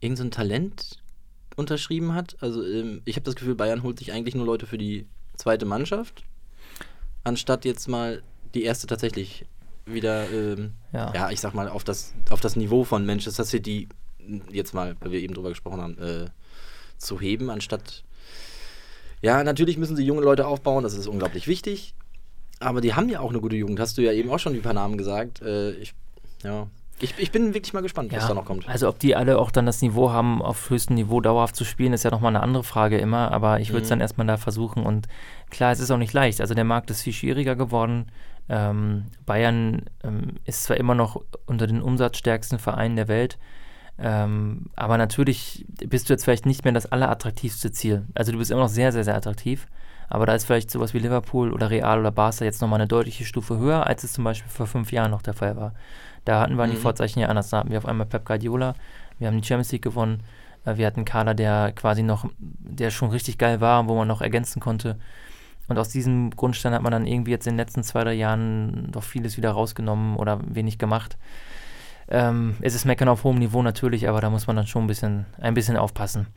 [0.00, 1.02] irgendein so ein Talent
[1.54, 2.36] unterschrieben hat.
[2.40, 5.06] Also ähm, ich habe das Gefühl, Bayern holt sich eigentlich nur Leute für die
[5.36, 6.24] zweite Mannschaft,
[7.24, 8.22] anstatt jetzt mal
[8.54, 9.44] die erste tatsächlich
[9.84, 11.12] wieder, ähm, Ja.
[11.14, 13.88] ja, ich sag mal, auf das, auf das Niveau von Manchester City,
[14.50, 16.26] jetzt mal, weil wir eben drüber gesprochen haben, äh,
[16.96, 18.02] zu heben, anstatt
[19.22, 21.94] ja, natürlich müssen sie junge Leute aufbauen, das ist unglaublich wichtig.
[22.60, 24.62] Aber die haben ja auch eine gute Jugend, hast du ja eben auch schon ein
[24.62, 25.42] paar Namen gesagt.
[25.42, 25.92] Äh, ich,
[26.42, 26.66] ja.
[27.00, 28.66] ich, ich bin wirklich mal gespannt, was Ja, da noch kommt.
[28.68, 31.92] Also ob die alle auch dann das Niveau haben, auf höchstem Niveau dauerhaft zu spielen,
[31.92, 33.90] ist ja nochmal eine andere Frage immer, aber ich würde es Mhm.
[33.90, 35.06] dann erstmal da versuchen und
[35.50, 36.40] klar, es ist auch nicht leicht.
[36.40, 38.06] Also der Markt ist viel schwieriger geworden.
[38.48, 43.38] Ähm, Bayern ähm, ist zwar immer noch unter den umsatzstärksten Vereinen der Welt,
[43.98, 48.04] ähm, aber natürlich bist du jetzt vielleicht nicht mehr das allerattraktivste Ziel.
[48.14, 49.66] Also du bist immer noch sehr, sehr, sehr attraktiv.
[50.08, 53.24] Aber da ist vielleicht sowas wie Liverpool oder Real oder Barca jetzt nochmal eine deutliche
[53.24, 55.72] Stufe höher, als es zum Beispiel vor fünf Jahren noch der Fall war.
[56.24, 56.80] Da hatten wir die Mhm.
[56.80, 57.50] Vorzeichen ja anders.
[57.50, 58.74] Da hatten wir auf einmal Pep Guardiola,
[59.18, 60.22] wir haben die Champions League gewonnen,
[60.64, 64.08] äh, wir hatten einen Kader, der quasi noch, der schon richtig geil war, wo man
[64.08, 64.96] noch ergänzen konnte.
[65.68, 68.88] Und aus diesem Grundstein hat man dann irgendwie jetzt in den letzten zwei, drei Jahren
[68.92, 71.16] doch vieles wieder rausgenommen oder wenig gemacht.
[72.08, 74.86] Ähm, es ist Meckern auf hohem Niveau natürlich, aber da muss man dann schon ein
[74.86, 76.28] bisschen, ein bisschen aufpassen.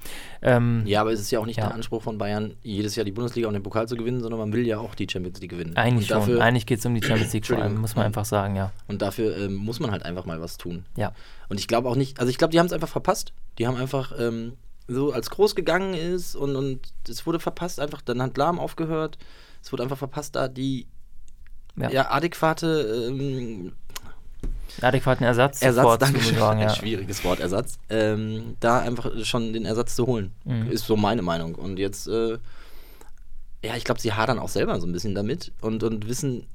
[0.41, 1.67] Ähm, Ja, aber es ist ja auch nicht Ja.
[1.67, 4.51] der Anspruch von Bayern, jedes Jahr die Bundesliga und den Pokal zu gewinnen, sondern man
[4.51, 5.77] will ja auch die Champions League gewinnen.
[5.77, 6.41] Eigentlich und schon.
[6.41, 8.71] Eigentlich geht es um die Champions League vor allem, muss man einfach sagen, ja.
[8.88, 10.86] Und dafür ähm, muss man halt einfach mal was tun.
[10.95, 11.12] Ja.
[11.49, 13.34] Und ich glaube auch nicht, also ich glaube, die haben es einfach verpasst.
[13.60, 14.53] Die haben einfach ähm,
[14.88, 19.19] so, als groß gegangen ist und, und es wurde verpasst, einfach, dann hat Lahm aufgehört.
[19.62, 20.88] Es wurde einfach verpasst, da die
[21.75, 21.91] Ja.
[21.91, 22.12] ja.
[22.12, 23.73] adäquate ähm,
[24.82, 26.67] adäquaten Ersatz, Ersatz danke schön, sagen, ja.
[26.67, 30.71] ein schwieriges Wort, Ersatz, ähm, da einfach schon den Ersatz zu holen, mhm.
[30.71, 31.56] ist so meine Meinung.
[31.56, 32.38] Und jetzt, äh,
[33.63, 36.45] ja, ich glaube, sie hadern auch selber so ein bisschen damit und, und wissen,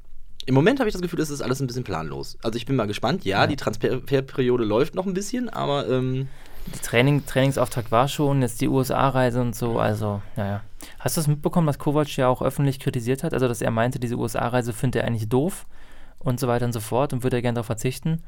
[0.46, 2.36] im Moment habe ich das Gefühl, es ist alles ein bisschen planlos.
[2.42, 3.24] Also ich bin mal gespannt.
[3.24, 3.46] Ja, ja.
[3.46, 6.28] die Transferperiode läuft noch ein bisschen, aber ähm,
[6.72, 10.62] der Training, Trainingsauftakt war schon, jetzt die USA-Reise und so, also, naja.
[10.98, 13.32] Hast du das mitbekommen, was Kovac ja auch öffentlich kritisiert hat?
[13.32, 15.66] Also, dass er meinte, diese USA-Reise findet er eigentlich doof
[16.24, 18.22] und so weiter und so fort und würde er gerne darauf verzichten.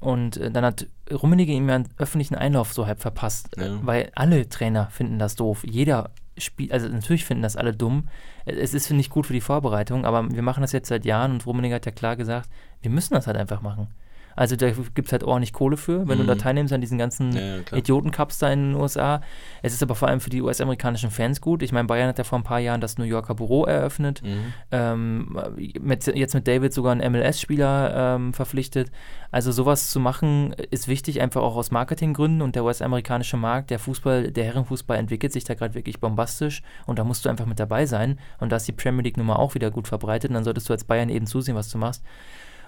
[0.00, 3.78] Und äh, dann hat Rummenigge ihm ja einen öffentlichen Einlauf so halb verpasst, ja.
[3.82, 5.64] weil alle Trainer finden das doof.
[5.64, 8.08] Jeder spielt, also natürlich finden das alle dumm.
[8.44, 11.46] Es ist nicht gut für die Vorbereitung, aber wir machen das jetzt seit Jahren und
[11.46, 12.50] Rummenigge hat ja klar gesagt,
[12.82, 13.88] wir müssen das halt einfach machen.
[14.36, 16.22] Also da gibt es halt ordentlich Kohle für, wenn mhm.
[16.22, 19.22] du da teilnimmst an diesen ganzen ja, ja, Idioten-Cups da in den USA.
[19.62, 21.62] Es ist aber vor allem für die US-amerikanischen Fans gut.
[21.62, 24.22] Ich meine, Bayern hat ja vor ein paar Jahren das New Yorker Büro eröffnet.
[24.22, 24.52] Mhm.
[24.70, 25.38] Ähm,
[25.80, 28.90] mit, jetzt mit David sogar einen MLS-Spieler ähm, verpflichtet.
[29.30, 32.42] Also sowas zu machen ist wichtig, einfach auch aus Marketinggründen.
[32.42, 36.62] Und der US-amerikanische Markt, der Fußball, der Herrenfußball entwickelt sich da gerade wirklich bombastisch.
[36.84, 38.18] Und da musst du einfach mit dabei sein.
[38.38, 40.30] Und da ist die Premier League Nummer auch wieder gut verbreitet.
[40.30, 42.04] Und dann solltest du als Bayern eben zusehen, was du machst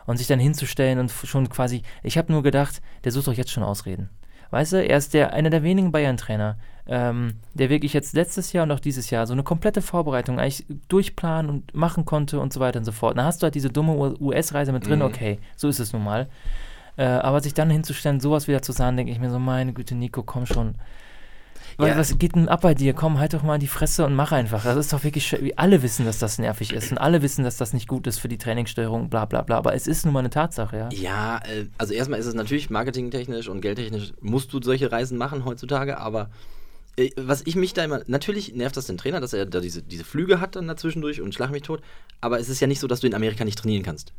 [0.09, 3.51] und sich dann hinzustellen und schon quasi, ich habe nur gedacht, der sucht doch jetzt
[3.51, 4.09] schon Ausreden.
[4.51, 8.62] Weißt du, er ist der, einer der wenigen Bayern-Trainer, ähm, der wirklich jetzt letztes Jahr
[8.62, 12.59] und auch dieses Jahr so eine komplette Vorbereitung eigentlich durchplanen und machen konnte und so
[12.59, 13.18] weiter und so fort.
[13.18, 15.05] Dann hast du halt diese dumme US-Reise mit drin, mhm.
[15.05, 16.27] okay, so ist es nun mal.
[16.97, 19.94] Äh, aber sich dann hinzustellen, sowas wieder zu sagen, denke ich mir so, meine Güte,
[19.94, 20.77] Nico, komm schon.
[21.79, 21.97] Weil, ja.
[21.97, 22.93] Was geht denn ab bei dir?
[22.93, 24.64] Komm, halt doch mal in die Fresse und mach einfach.
[24.64, 27.73] Das ist doch wirklich, alle wissen, dass das nervig ist und alle wissen, dass das
[27.73, 29.59] nicht gut ist für die Trainingssteuerung, bla bla bla.
[29.59, 30.88] Aber es ist nun mal eine Tatsache, ja.
[30.91, 35.45] Ja, äh, also erstmal ist es natürlich marketingtechnisch und geldtechnisch musst du solche Reisen machen
[35.45, 36.31] heutzutage, aber
[36.97, 39.81] äh, was ich mich da immer, natürlich nervt das den Trainer, dass er da diese,
[39.81, 41.81] diese Flüge hat dann dazwischendurch und schlag mich tot,
[42.21, 44.12] aber es ist ja nicht so, dass du in Amerika nicht trainieren kannst.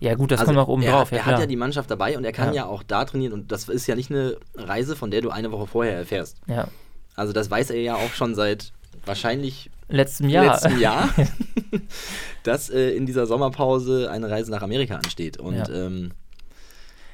[0.00, 1.10] Ja, gut, das also kommt auch oben er, drauf.
[1.10, 1.34] Ja, er klar.
[1.34, 2.62] hat ja die Mannschaft dabei und er kann ja.
[2.62, 2.66] ja.
[2.66, 5.66] auch da trainieren und das ist ja nicht eine Reise, von der du eine Woche
[5.66, 6.38] vorher erfährst.
[6.46, 6.68] Ja.
[7.14, 8.72] Also das weiß er ja auch schon seit
[9.04, 11.10] wahrscheinlich letztem Jahr, letztem Jahr
[12.42, 15.38] dass äh, in dieser Sommerpause eine Reise nach Amerika ansteht.
[15.38, 16.12] Und ja, ähm,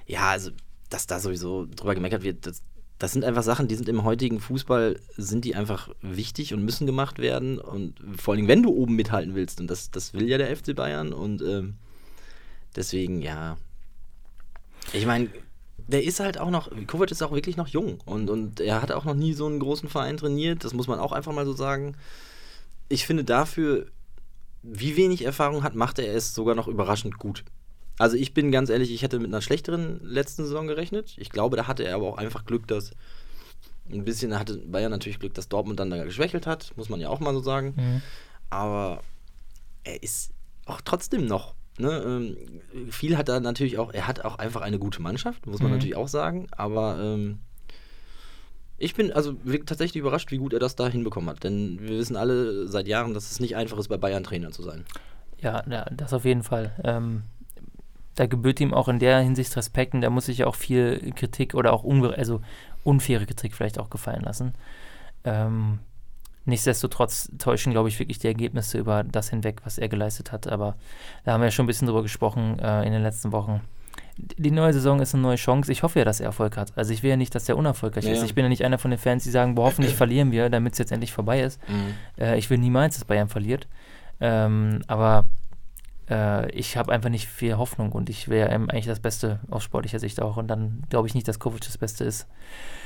[0.07, 0.51] ja also
[0.91, 2.63] dass da sowieso drüber gemeckert wird, das,
[2.99, 6.87] das sind einfach Sachen, die sind im heutigen Fußball, sind die einfach wichtig und müssen
[6.87, 7.59] gemacht werden.
[7.59, 10.75] Und vor allem, wenn du oben mithalten willst, und das, das will ja der FC
[10.75, 11.13] Bayern.
[11.13, 11.75] Und ähm,
[12.75, 13.57] deswegen, ja.
[14.93, 15.29] Ich meine,
[15.89, 18.93] der ist halt auch noch, Kovac ist auch wirklich noch jung und, und er hat
[18.93, 21.55] auch noch nie so einen großen Verein trainiert, das muss man auch einfach mal so
[21.55, 21.97] sagen.
[22.91, 23.87] Ich finde dafür,
[24.63, 27.43] wie wenig Erfahrung hat, macht er es sogar noch überraschend gut.
[27.99, 31.15] Also ich bin ganz ehrlich, ich hätte mit einer schlechteren letzten Saison gerechnet.
[31.17, 32.93] Ich glaube, da hatte er aber auch einfach Glück, dass
[33.91, 37.09] ein bisschen hatte Bayern natürlich Glück, dass Dortmund dann da geschwächelt hat, muss man ja
[37.09, 37.75] auch mal so sagen.
[37.77, 38.03] Mhm.
[38.51, 39.03] Aber
[39.85, 40.33] er ist
[40.67, 42.37] auch trotzdem noch Ne, ähm,
[42.91, 45.77] viel hat er natürlich auch, er hat auch einfach eine gute Mannschaft, muss man mhm.
[45.77, 47.39] natürlich auch sagen, aber ähm,
[48.79, 49.35] ich bin also
[49.67, 53.15] tatsächlich überrascht, wie gut er das da hinbekommen hat, denn wir wissen alle seit Jahren,
[53.15, 54.85] dass es nicht einfach ist, bei Bayern Trainer zu sein.
[55.41, 56.75] Ja, ja das auf jeden Fall.
[56.85, 57.23] Ähm,
[58.15, 61.13] da gebührt ihm auch in der Hinsicht Respekt und da muss sich ja auch viel
[61.15, 61.85] Kritik oder auch
[62.17, 62.41] also
[62.83, 64.55] unfaire Kritik vielleicht auch gefallen lassen.
[65.25, 65.79] Ähm,
[66.49, 70.47] Nichtsdestotrotz täuschen, glaube ich, wirklich die Ergebnisse über das hinweg, was er geleistet hat.
[70.47, 70.77] Aber
[71.25, 73.61] da haben wir ja schon ein bisschen drüber gesprochen äh, in den letzten Wochen.
[74.17, 75.71] Die neue Saison ist eine neue Chance.
[75.71, 76.73] Ich hoffe ja, dass er Erfolg hat.
[76.75, 78.13] Also ich will ja nicht, dass er unerfolgreich ja.
[78.13, 78.23] ist.
[78.23, 80.73] Ich bin ja nicht einer von den Fans, die sagen, boah, hoffentlich verlieren wir, damit
[80.73, 81.61] es jetzt endlich vorbei ist.
[81.69, 81.95] Mhm.
[82.19, 83.69] Äh, ich will niemals, dass Bayern verliert.
[84.21, 85.27] Ähm, aber
[86.09, 89.99] äh, ich habe einfach nicht viel Hoffnung und ich wäre eigentlich das Beste aus sportlicher
[89.99, 90.39] Sicht auch.
[90.39, 92.27] Und dann glaube ich nicht, dass Kovic das Beste ist.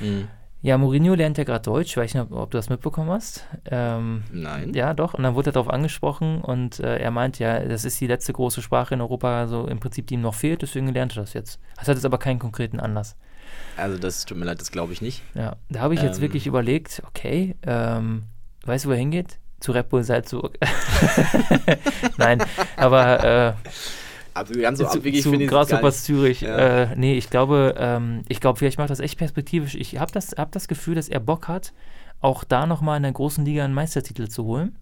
[0.01, 0.27] Mhm.
[0.63, 1.91] Ja, Mourinho lernt ja gerade Deutsch.
[1.91, 3.45] Ich weiß nicht, ob, du das mitbekommen hast.
[3.69, 4.73] Ähm, Nein.
[4.73, 5.13] Ja, doch.
[5.13, 8.31] Und dann wurde er darauf angesprochen und äh, er meint, ja, das ist die letzte
[8.31, 11.33] große Sprache in Europa, so im Prinzip, die ihm noch fehlt, deswegen lernt er das
[11.33, 11.59] jetzt.
[11.75, 13.17] Das hat jetzt aber keinen konkreten Anlass.
[13.75, 15.21] Also, das tut mir leid, das glaube ich nicht.
[15.35, 16.05] Ja, da habe ich ähm.
[16.05, 18.23] jetzt wirklich überlegt, okay, ähm,
[18.65, 19.39] weißt du, wo er hingeht?
[19.59, 20.57] Zu Red Bull Salzburg.
[22.17, 22.41] Nein,
[22.77, 23.53] aber äh,
[24.33, 26.41] also ganz so abwegig finde ich Grasshoppers Zürich.
[26.41, 26.83] Ja.
[26.83, 29.75] Äh, nee, ich glaube, ähm, ich glaube, vielleicht macht das echt perspektivisch.
[29.75, 31.73] Ich habe das, hab das Gefühl, dass er Bock hat,
[32.21, 34.77] auch da nochmal in der großen Liga einen Meistertitel zu holen.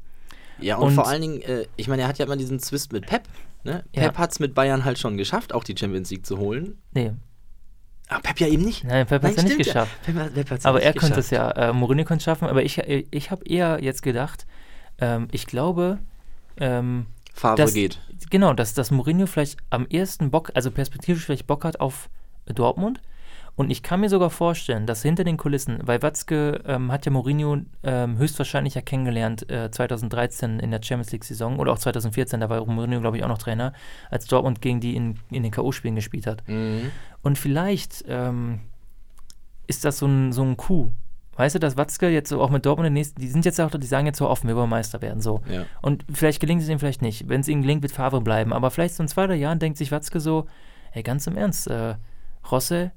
[0.59, 2.93] Ja, und, und vor allen Dingen, äh, ich meine, er hat ja immer diesen Zwist
[2.93, 3.23] mit Pep.
[3.63, 3.83] Ne?
[3.93, 4.03] Ja.
[4.03, 6.77] Pep hat es mit Bayern halt schon geschafft, auch die Champions League zu holen.
[6.93, 7.11] Nee.
[8.07, 8.83] Aber ah, Pep ja eben nicht.
[8.83, 9.91] Nein, Pep hat es ja nicht geschafft.
[10.07, 10.27] Ja.
[10.29, 11.49] Pep, Pep aber er könnte es ja.
[11.51, 14.45] Äh, Mourinho könnte es schaffen, aber ich, ich habe eher jetzt gedacht,
[14.99, 15.99] ähm, ich glaube,
[16.57, 18.00] ähm, Favre dass, geht.
[18.30, 22.10] Genau, dass, dass Mourinho vielleicht am ersten Bock, also perspektivisch vielleicht Bock hat auf
[22.46, 23.02] Dortmund
[23.56, 27.12] Und ich kann mir sogar vorstellen, dass hinter den Kulissen, weil Watzke ähm, hat ja
[27.12, 32.50] Mourinho ähm, höchstwahrscheinlich ja kennengelernt äh, 2013 in der Champions League-Saison oder auch 2014, da
[32.50, 33.74] war Mourinho, glaube ich, auch noch Trainer,
[34.10, 36.48] als Dortmund gegen die in, in den K.O.-Spielen gespielt hat.
[36.48, 36.91] Mhm.
[37.22, 38.62] Und vielleicht ähm,
[39.67, 40.91] ist das so ein, so ein Coup.
[41.36, 43.72] Weißt du, dass Watzke jetzt so auch mit Dortmund den nächsten, die sind jetzt auch,
[43.72, 45.41] die sagen jetzt so offen, wir wollen Meister werden, so.
[45.50, 45.65] Ja.
[45.82, 47.30] Und vielleicht gelingt es ihm vielleicht nicht.
[47.30, 48.52] Wenn es ihm gelingt, wird Favre bleiben.
[48.54, 50.48] Aber vielleicht so in zwei, drei Jahren denkt sich Watzke so,
[50.91, 51.96] ey, ganz im Ernst, äh,
[52.52, 52.91] Rosse,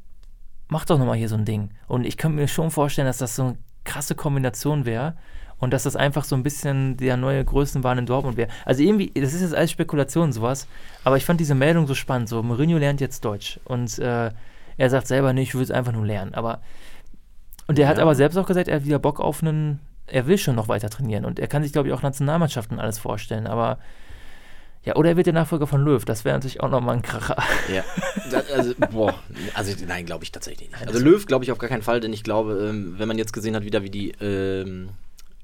[0.68, 1.70] mach doch nochmal hier so ein Ding.
[1.86, 5.14] Und ich könnte mir schon vorstellen, dass das so eine krasse Kombination wäre
[5.58, 8.48] und dass das einfach so ein bisschen der neue Größenwahn in Dortmund wäre.
[8.64, 10.66] Also irgendwie, das ist jetzt alles Spekulation sowas,
[11.04, 12.28] aber ich fand diese Meldung so spannend.
[12.28, 14.30] So, Mourinho lernt jetzt Deutsch und äh,
[14.76, 16.34] er sagt selber nicht, ich will es einfach nur lernen.
[16.34, 16.60] Aber
[17.66, 18.02] und er hat Ja.
[18.02, 20.90] aber selbst auch gesagt, er hat wieder Bock auf einen, er will schon noch weiter
[20.90, 23.46] trainieren und er kann sich, glaube ich, auch Nationalmannschaften alles vorstellen.
[23.46, 23.78] Aber
[24.84, 26.04] ja, oder er wird der Nachfolger von Löw.
[26.04, 27.42] Das wäre natürlich auch nochmal ein Kracher.
[27.72, 27.82] Ja,
[28.54, 29.14] also, boah,
[29.54, 30.86] also nein, glaube ich tatsächlich nicht.
[30.86, 33.32] Also Löw glaube ich auf gar keinen Fall, denn ich glaube, ähm, wenn man jetzt
[33.32, 34.90] gesehen hat, wieder wie die ähm,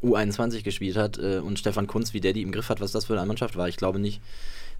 [0.02, 3.06] U21 gespielt hat äh, und Stefan Kunz, wie der die im Griff hat, was das
[3.06, 4.20] für eine Mannschaft war, ich glaube nicht.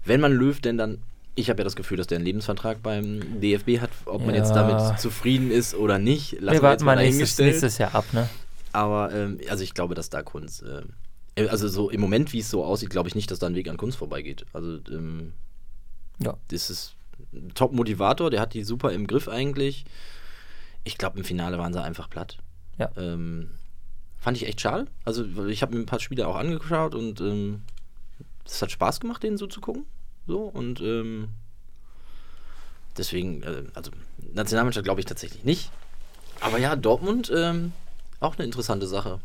[0.05, 0.99] Wenn man Löw denn dann,
[1.35, 4.51] ich habe ja das Gefühl, dass der einen Lebensvertrag beim DFB hat, ob man jetzt
[4.51, 8.29] damit zufrieden ist oder nicht, lassen wir wir jetzt mal nächstes, nächstes Jahr ab, ne?
[8.73, 10.61] Aber ähm, also ich glaube, dass da Kunz,
[11.35, 13.55] äh, also so im Moment, wie es so aussieht, glaube ich nicht, dass da ein
[13.55, 14.45] Weg an Kunz vorbeigeht.
[14.53, 15.33] Also ähm,
[16.19, 16.37] Ja.
[16.49, 16.95] das ist
[17.33, 19.85] ein Top-Motivator, der hat die super im Griff eigentlich.
[20.83, 22.37] Ich glaube, im Finale waren sie einfach platt.
[22.77, 22.91] Ja.
[22.97, 23.51] Ähm,
[24.17, 24.87] fand ich echt schade.
[25.05, 27.61] Also ich habe mir ein paar Spiele auch angeschaut und ähm,
[28.45, 29.85] es hat Spaß gemacht, denen so zu gucken.
[30.27, 31.29] So und ähm,
[32.97, 33.91] deswegen, äh, also
[34.33, 35.71] Nationalmannschaft glaube ich tatsächlich nicht.
[36.39, 37.71] Aber ja, Dortmund ähm,
[38.19, 39.19] auch eine interessante Sache.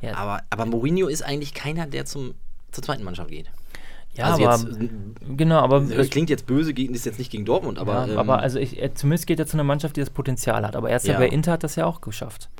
[0.00, 2.34] Ja, Aber, aber Mourinho ist eigentlich keiner, der zum,
[2.72, 3.50] zur zweiten Mannschaft geht.
[4.14, 4.88] ja also aber jetzt, äh,
[5.36, 8.06] genau, aber das klingt jetzt böse, gegen, ist jetzt nicht gegen Dortmund, aber.
[8.06, 10.66] ja, ähm, aber also ich, er, zumindest geht er zu einer Mannschaft, die das Potenzial
[10.66, 10.76] hat.
[10.76, 11.18] Aber erst Ja.
[11.18, 12.50] bei Inter hat das ja auch geschafft.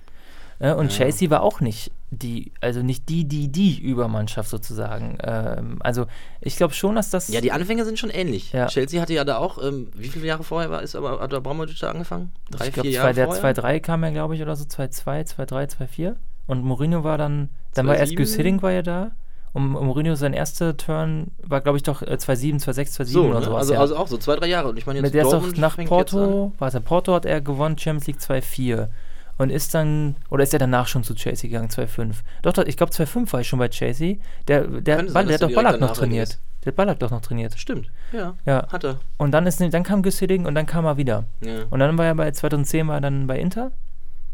[0.59, 0.99] Äh, und Ja.
[0.99, 5.19] Chelsea war auch nicht die, also nicht die, die, die Übermannschaft sozusagen.
[5.23, 6.07] Ähm, also
[6.41, 7.29] ich glaube schon, dass das.
[7.29, 8.53] ja, die Anfänge sind schon ähnlich.
[8.53, 8.67] Ja.
[8.67, 11.79] Chelsea hatte ja da auch, ähm, wie viele Jahre vorher war, ist aber, hat Abramovic
[11.81, 12.33] da angefangen?
[12.51, 13.55] Drei, ich glaube, vier Jahre der vorher?
[13.55, 16.15] 2-3 kam ja, glaube ich, oder so, 2-2, 2-3, 2-4.
[16.47, 18.17] Und Mourinho war dann, dann war erst 2-7.
[18.17, 19.13] Gus Hiddink war ja da.
[19.55, 23.39] Und Mourinho, sein erster Turn war, glaube ich, doch äh, 2-7, 2-6, 2-7 So, oder
[23.39, 23.45] ne?
[23.45, 23.61] sowas.
[23.61, 23.81] also, ja.
[23.81, 24.69] also auch so zwei, drei Jahre.
[24.69, 25.77] Und ich meine, jetzt Mit der ist doch nach.
[25.87, 28.89] Porto, warte, Porto hat er gewonnen, Champions League 2-4.
[29.37, 32.15] Und ist dann, oder ist er danach schon zu Chelsea gegangen, 2-5?
[32.43, 34.17] Doch, doch, ich glaube 2-5 war ich schon bei Chelsea.
[34.47, 36.29] Der, der, Ball, sein, der hat doch Ballack noch trainiert.
[36.29, 36.41] ist.
[36.65, 37.59] Der hat Ballack doch noch trainiert.
[37.59, 38.35] Stimmt, ja.
[38.47, 38.67] Ja.
[38.71, 39.01] Hat er.
[39.19, 41.25] Und dann, ist, dann kam Hiddink und dann kam er wieder.
[41.41, 41.65] Ja.
[41.71, 43.73] Und dann war er bei 2010 war er dann bei Inter.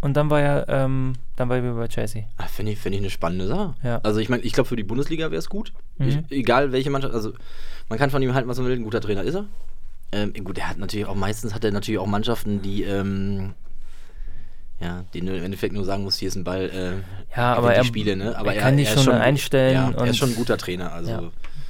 [0.03, 2.25] Und dann war er, ähm, dann war er wieder bei Chelsea.
[2.39, 3.75] Ah, Finde ich, find ich eine spannende Sache.
[3.83, 4.01] Ja.
[4.03, 5.73] Also ich meine, ich glaube für die Bundesliga wäre es gut.
[5.99, 6.25] Mhm.
[6.29, 7.33] Ich, egal welche Mannschaft, also
[7.89, 9.47] man kann von ihm halten, was man will, ein guter Trainer ist er.
[10.13, 13.55] Ähm, gut, er hat natürlich auch meistens hat er natürlich auch Mannschaften, die ähm,
[14.81, 17.71] ja, die nur im Endeffekt nur sagen muss, hier ist ein Ball, äh, Ja, aber
[17.71, 18.37] die er- Spiele, ne?
[18.37, 21.11] Aber er kann ist schon gut- einstellen Ja, er ist schon ein guter Trainer, also
[21.11, 21.23] Ja.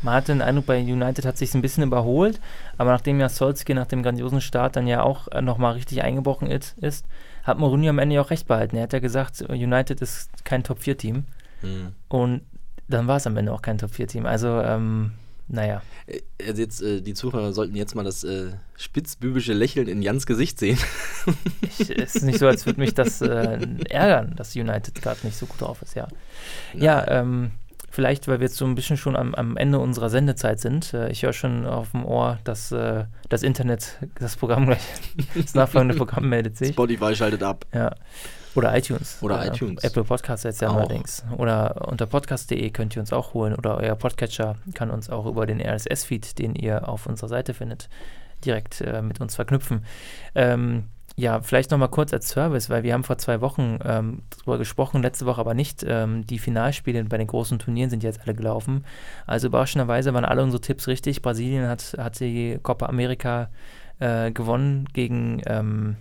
[0.03, 2.41] Man hatte den Eindruck, bei United hat sich ein bisschen überholt,
[2.79, 6.49] aber nachdem ja Solskjaer nach dem grandiosen Start dann ja auch äh, nochmal richtig eingebrochen
[6.51, 7.05] ist, ist,
[7.43, 8.77] hat Mourinho am Ende ja auch recht behalten.
[8.77, 11.25] Er hat ja gesagt, United ist kein Top-4-Team
[11.61, 11.89] hm.
[12.09, 12.41] und
[12.89, 14.25] dann war es am Ende auch kein Top-4-Team.
[14.25, 15.13] Also, ähm,
[15.51, 15.83] naja.
[16.07, 20.27] Äh, Also jetzt, äh, die Zuhörer sollten jetzt mal das äh, spitzbübische Lächeln in Jans
[20.27, 20.79] Gesicht sehen.
[21.61, 23.59] Ich, es ist nicht so, als würde mich das äh,
[23.91, 26.09] ärgern, dass United gerade nicht so gut drauf ist, ja.
[26.75, 27.51] Ja, ähm,
[27.91, 30.95] vielleicht, weil wir jetzt so ein bisschen schon am, am Ende unserer Sendezeit sind.
[30.95, 34.81] Äh, ich höre schon auf dem Ohr, dass äh, das Internet, das Programm gleich,
[35.35, 36.71] das nachfolgende Programm meldet sich.
[36.71, 37.67] Spotify schaltet ab.
[37.75, 37.95] Ja.
[38.55, 39.19] Oder iTunes.
[39.21, 39.85] Oder Äh, iTunes.
[39.85, 40.75] Apple Podcasts jetzt ja Auch.
[40.77, 41.25] neuerdings.
[41.37, 43.55] Oder unter podcast.de könnt ihr uns auch holen.
[43.55, 47.89] Oder euer Podcatcher kann uns auch über den RSS-Feed, den ihr auf unserer Seite findet,
[48.45, 49.85] direkt äh, mit uns verknüpfen.
[50.35, 50.85] Ähm,
[51.17, 55.03] ja, vielleicht nochmal kurz als Service, weil wir haben vor zwei Wochen ähm, darüber gesprochen,
[55.03, 55.85] letzte Woche aber nicht.
[55.87, 58.85] Ähm, die Finalspiele bei den großen Turnieren sind jetzt alle gelaufen.
[59.27, 61.21] Also überraschenderweise waren alle unsere Tipps richtig.
[61.21, 63.51] Brasilien hat, hat die Copa America
[63.99, 65.97] äh, gewonnen gegen ähm,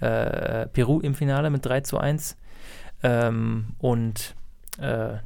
[0.00, 2.36] äh, Peru im Finale mit 3 zu 1.
[3.02, 4.34] Ähm, und
[4.78, 5.18] äh,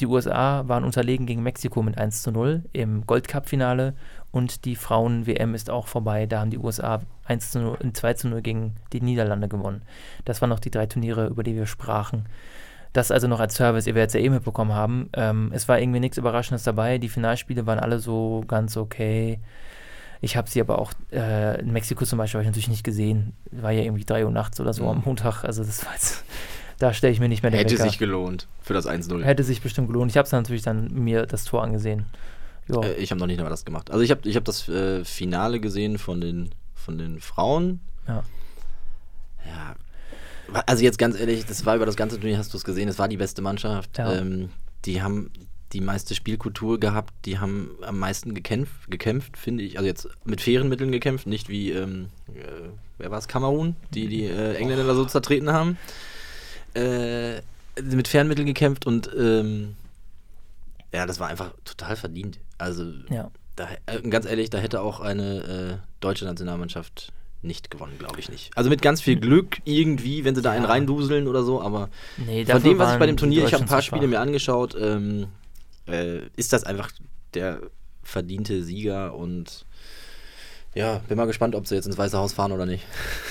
[0.00, 3.94] die USA waren unterlegen gegen Mexiko mit 1 zu 0 im Gold Cup-Finale
[4.30, 6.26] und die Frauen-WM ist auch vorbei.
[6.26, 9.82] Da haben die USA 1 zu 0, 2 zu 0 gegen die Niederlande gewonnen.
[10.26, 12.26] Das waren noch die drei Turniere, über die wir sprachen.
[12.92, 15.10] Das also noch als Service, ihr werdet es ja eh mitbekommen haben.
[15.14, 16.98] Ähm, es war irgendwie nichts Überraschendes dabei.
[16.98, 19.40] Die Finalspiele waren alle so ganz okay.
[20.20, 23.34] Ich habe sie aber auch äh, in Mexiko zum Beispiel ich natürlich nicht gesehen.
[23.50, 24.88] War ja irgendwie 3 Uhr nachts oder so Mhm.
[24.88, 25.44] am Montag.
[25.44, 26.24] Also das war jetzt,
[26.78, 27.84] da stelle ich mir nicht mehr den Hätte Wecker.
[27.84, 29.22] sich gelohnt für das 1-0.
[29.24, 30.10] Hätte sich bestimmt gelohnt.
[30.10, 32.06] Ich habe es natürlich dann mir das Tor angesehen.
[32.68, 33.90] Äh, ich habe noch nicht mal das gemacht.
[33.90, 37.80] Also ich habe ich hab das äh, Finale gesehen von den, von den Frauen.
[38.08, 38.24] Ja.
[39.44, 39.76] Ja.
[40.66, 42.98] Also jetzt ganz ehrlich, das war über das ganze Turnier, hast du es gesehen, es
[42.98, 43.98] war die beste Mannschaft.
[43.98, 44.12] Ja.
[44.14, 44.50] Ähm,
[44.84, 45.30] die haben
[45.72, 49.76] die meiste Spielkultur gehabt, die haben am meisten gekämpft, gekämpft finde ich.
[49.78, 54.06] Also jetzt mit fairen Mitteln gekämpft, nicht wie, ähm, äh, wer war es, Kamerun, die
[54.08, 55.76] die äh, Engländer da so zertreten haben.
[56.74, 57.40] Äh,
[57.82, 59.74] mit fairen Mitteln gekämpft und ähm,
[60.94, 62.38] ja, das war einfach total verdient.
[62.58, 63.30] Also Ja.
[63.56, 67.12] da, äh, ganz ehrlich, da hätte auch eine äh, deutsche Nationalmannschaft
[67.42, 68.56] nicht gewonnen, glaube ich nicht.
[68.56, 70.70] Also mit ganz viel Glück irgendwie, wenn sie da einen Ja.
[70.70, 73.68] reinduseln oder so, aber Nee, von dem, was ich bei dem Turnier, ich habe ein
[73.68, 75.26] paar Spiele mir angeschaut, ähm,
[75.86, 76.90] äh, ist das einfach
[77.34, 77.60] der
[78.02, 79.66] verdiente Sieger und
[80.74, 82.84] ja, bin mal gespannt, ob sie jetzt ins Weiße Haus fahren oder nicht.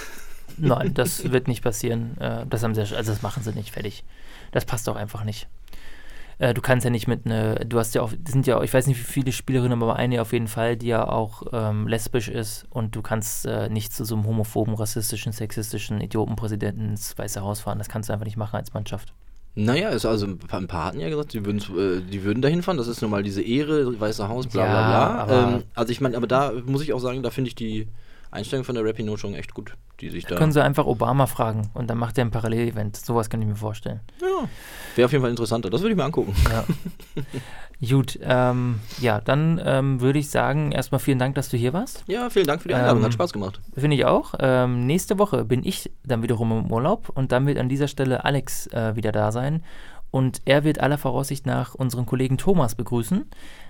[0.57, 2.17] Nein, das wird nicht passieren.
[2.19, 4.03] Äh, das haben sie, also das machen sie nicht fertig.
[4.51, 5.47] Das passt doch einfach nicht.
[6.37, 8.73] Äh, du kannst ja nicht mit ne, du hast ja auch, sind ja auch, ich
[8.73, 12.27] weiß nicht wie viele Spielerinnen, aber eine auf jeden Fall, die ja auch ähm, lesbisch
[12.27, 17.41] ist und du kannst äh, nicht zu so einem homophoben, rassistischen, sexistischen Idiotenpräsidenten ins Weiße
[17.41, 17.77] Haus fahren.
[17.77, 19.13] Das kannst du einfach nicht machen als Mannschaft.
[19.57, 22.41] Naja, ist also ein paar, ein paar hatten ja gesagt, die würden, äh, die würden
[22.41, 22.77] dahin fahren.
[22.77, 25.15] Das ist nun mal diese Ehre, Weiße Haus, bla Ja, bla bla.
[25.23, 27.87] aber- Ähm, also ich meine, aber da muss ich auch sagen, da finde ich die
[28.35, 30.35] Einstellung von der Rapino schon echt gut, die sich da.
[30.35, 32.97] Können sie einfach Obama fragen und dann macht er ein Parallelevent.
[32.97, 34.01] Sowas kann ich mir vorstellen.
[34.21, 34.47] Ja,
[34.95, 35.69] wäre auf jeden Fall interessanter.
[35.69, 36.35] Das würde ich mir angucken.
[36.49, 36.65] Ja.
[37.87, 42.03] Gut, ähm, ja, dann ähm, würde ich sagen, erstmal vielen Dank, dass du hier warst.
[42.07, 43.59] Ja, vielen Dank für die Einladung, Ähm, hat Spaß gemacht.
[43.75, 44.33] Finde ich auch.
[44.39, 48.23] Ähm, nächste Woche bin ich dann wiederum im Urlaub und dann wird an dieser Stelle
[48.23, 49.61] Alex äh, wieder da sein.
[50.09, 53.25] Und er wird aller Voraussicht nach unseren Kollegen Thomas begrüßen.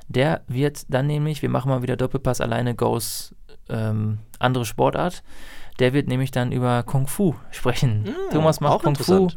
[0.07, 3.33] Der wird dann nämlich, wir machen mal wieder Doppelpass alleine Goes
[3.69, 5.23] ähm, andere Sportart.
[5.79, 8.05] Der wird nämlich dann über Kung Fu sprechen.
[8.05, 9.29] Ja, Thomas macht Kung Fu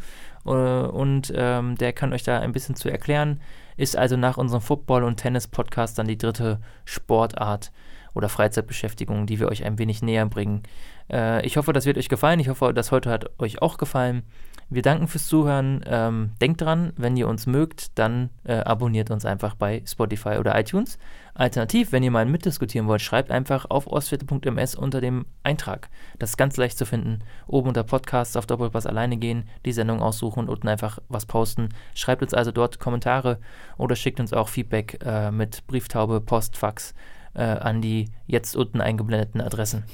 [0.47, 3.41] äh, und ähm, der kann euch da ein bisschen zu erklären.
[3.77, 7.71] Ist also nach unserem Football- und Tennis-Podcast dann die dritte Sportart
[8.15, 10.63] oder Freizeitbeschäftigung, die wir euch ein wenig näher bringen.
[11.11, 12.41] Äh, ich hoffe, das wird euch gefallen.
[12.41, 14.23] Ich hoffe, das heute hat euch auch gefallen.
[14.71, 15.83] Wir danken fürs Zuhören.
[15.87, 20.59] Ähm, denkt dran, wenn ihr uns mögt, dann äh, abonniert uns einfach bei Spotify oder
[20.59, 20.99] iTunes.
[21.33, 25.89] Alternativ, wenn ihr mal mitdiskutieren wollt, schreibt einfach auf ostviertel.ms unter dem Eintrag.
[26.19, 27.21] Das ist ganz leicht zu finden.
[27.47, 31.71] Oben unter Podcasts auf Doppelpass alleine gehen, die Sendung aussuchen und unten einfach was posten.
[31.95, 33.39] Schreibt uns also dort Kommentare
[33.79, 36.95] oder schickt uns auch Feedback äh, mit Brieftaube, Post, Fax
[37.33, 39.85] äh, an die jetzt unten eingeblendeten Adressen.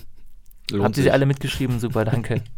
[0.70, 1.78] Lohnt Habt ihr sie alle mitgeschrieben?
[1.78, 2.42] Super, danke.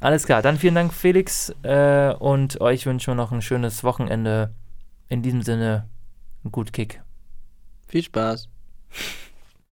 [0.00, 1.54] Alles klar, dann vielen Dank, Felix.
[1.62, 4.54] Äh, und euch wünschen wir noch ein schönes Wochenende.
[5.08, 5.88] In diesem Sinne,
[6.50, 7.02] gut Kick.
[7.86, 8.48] Viel Spaß.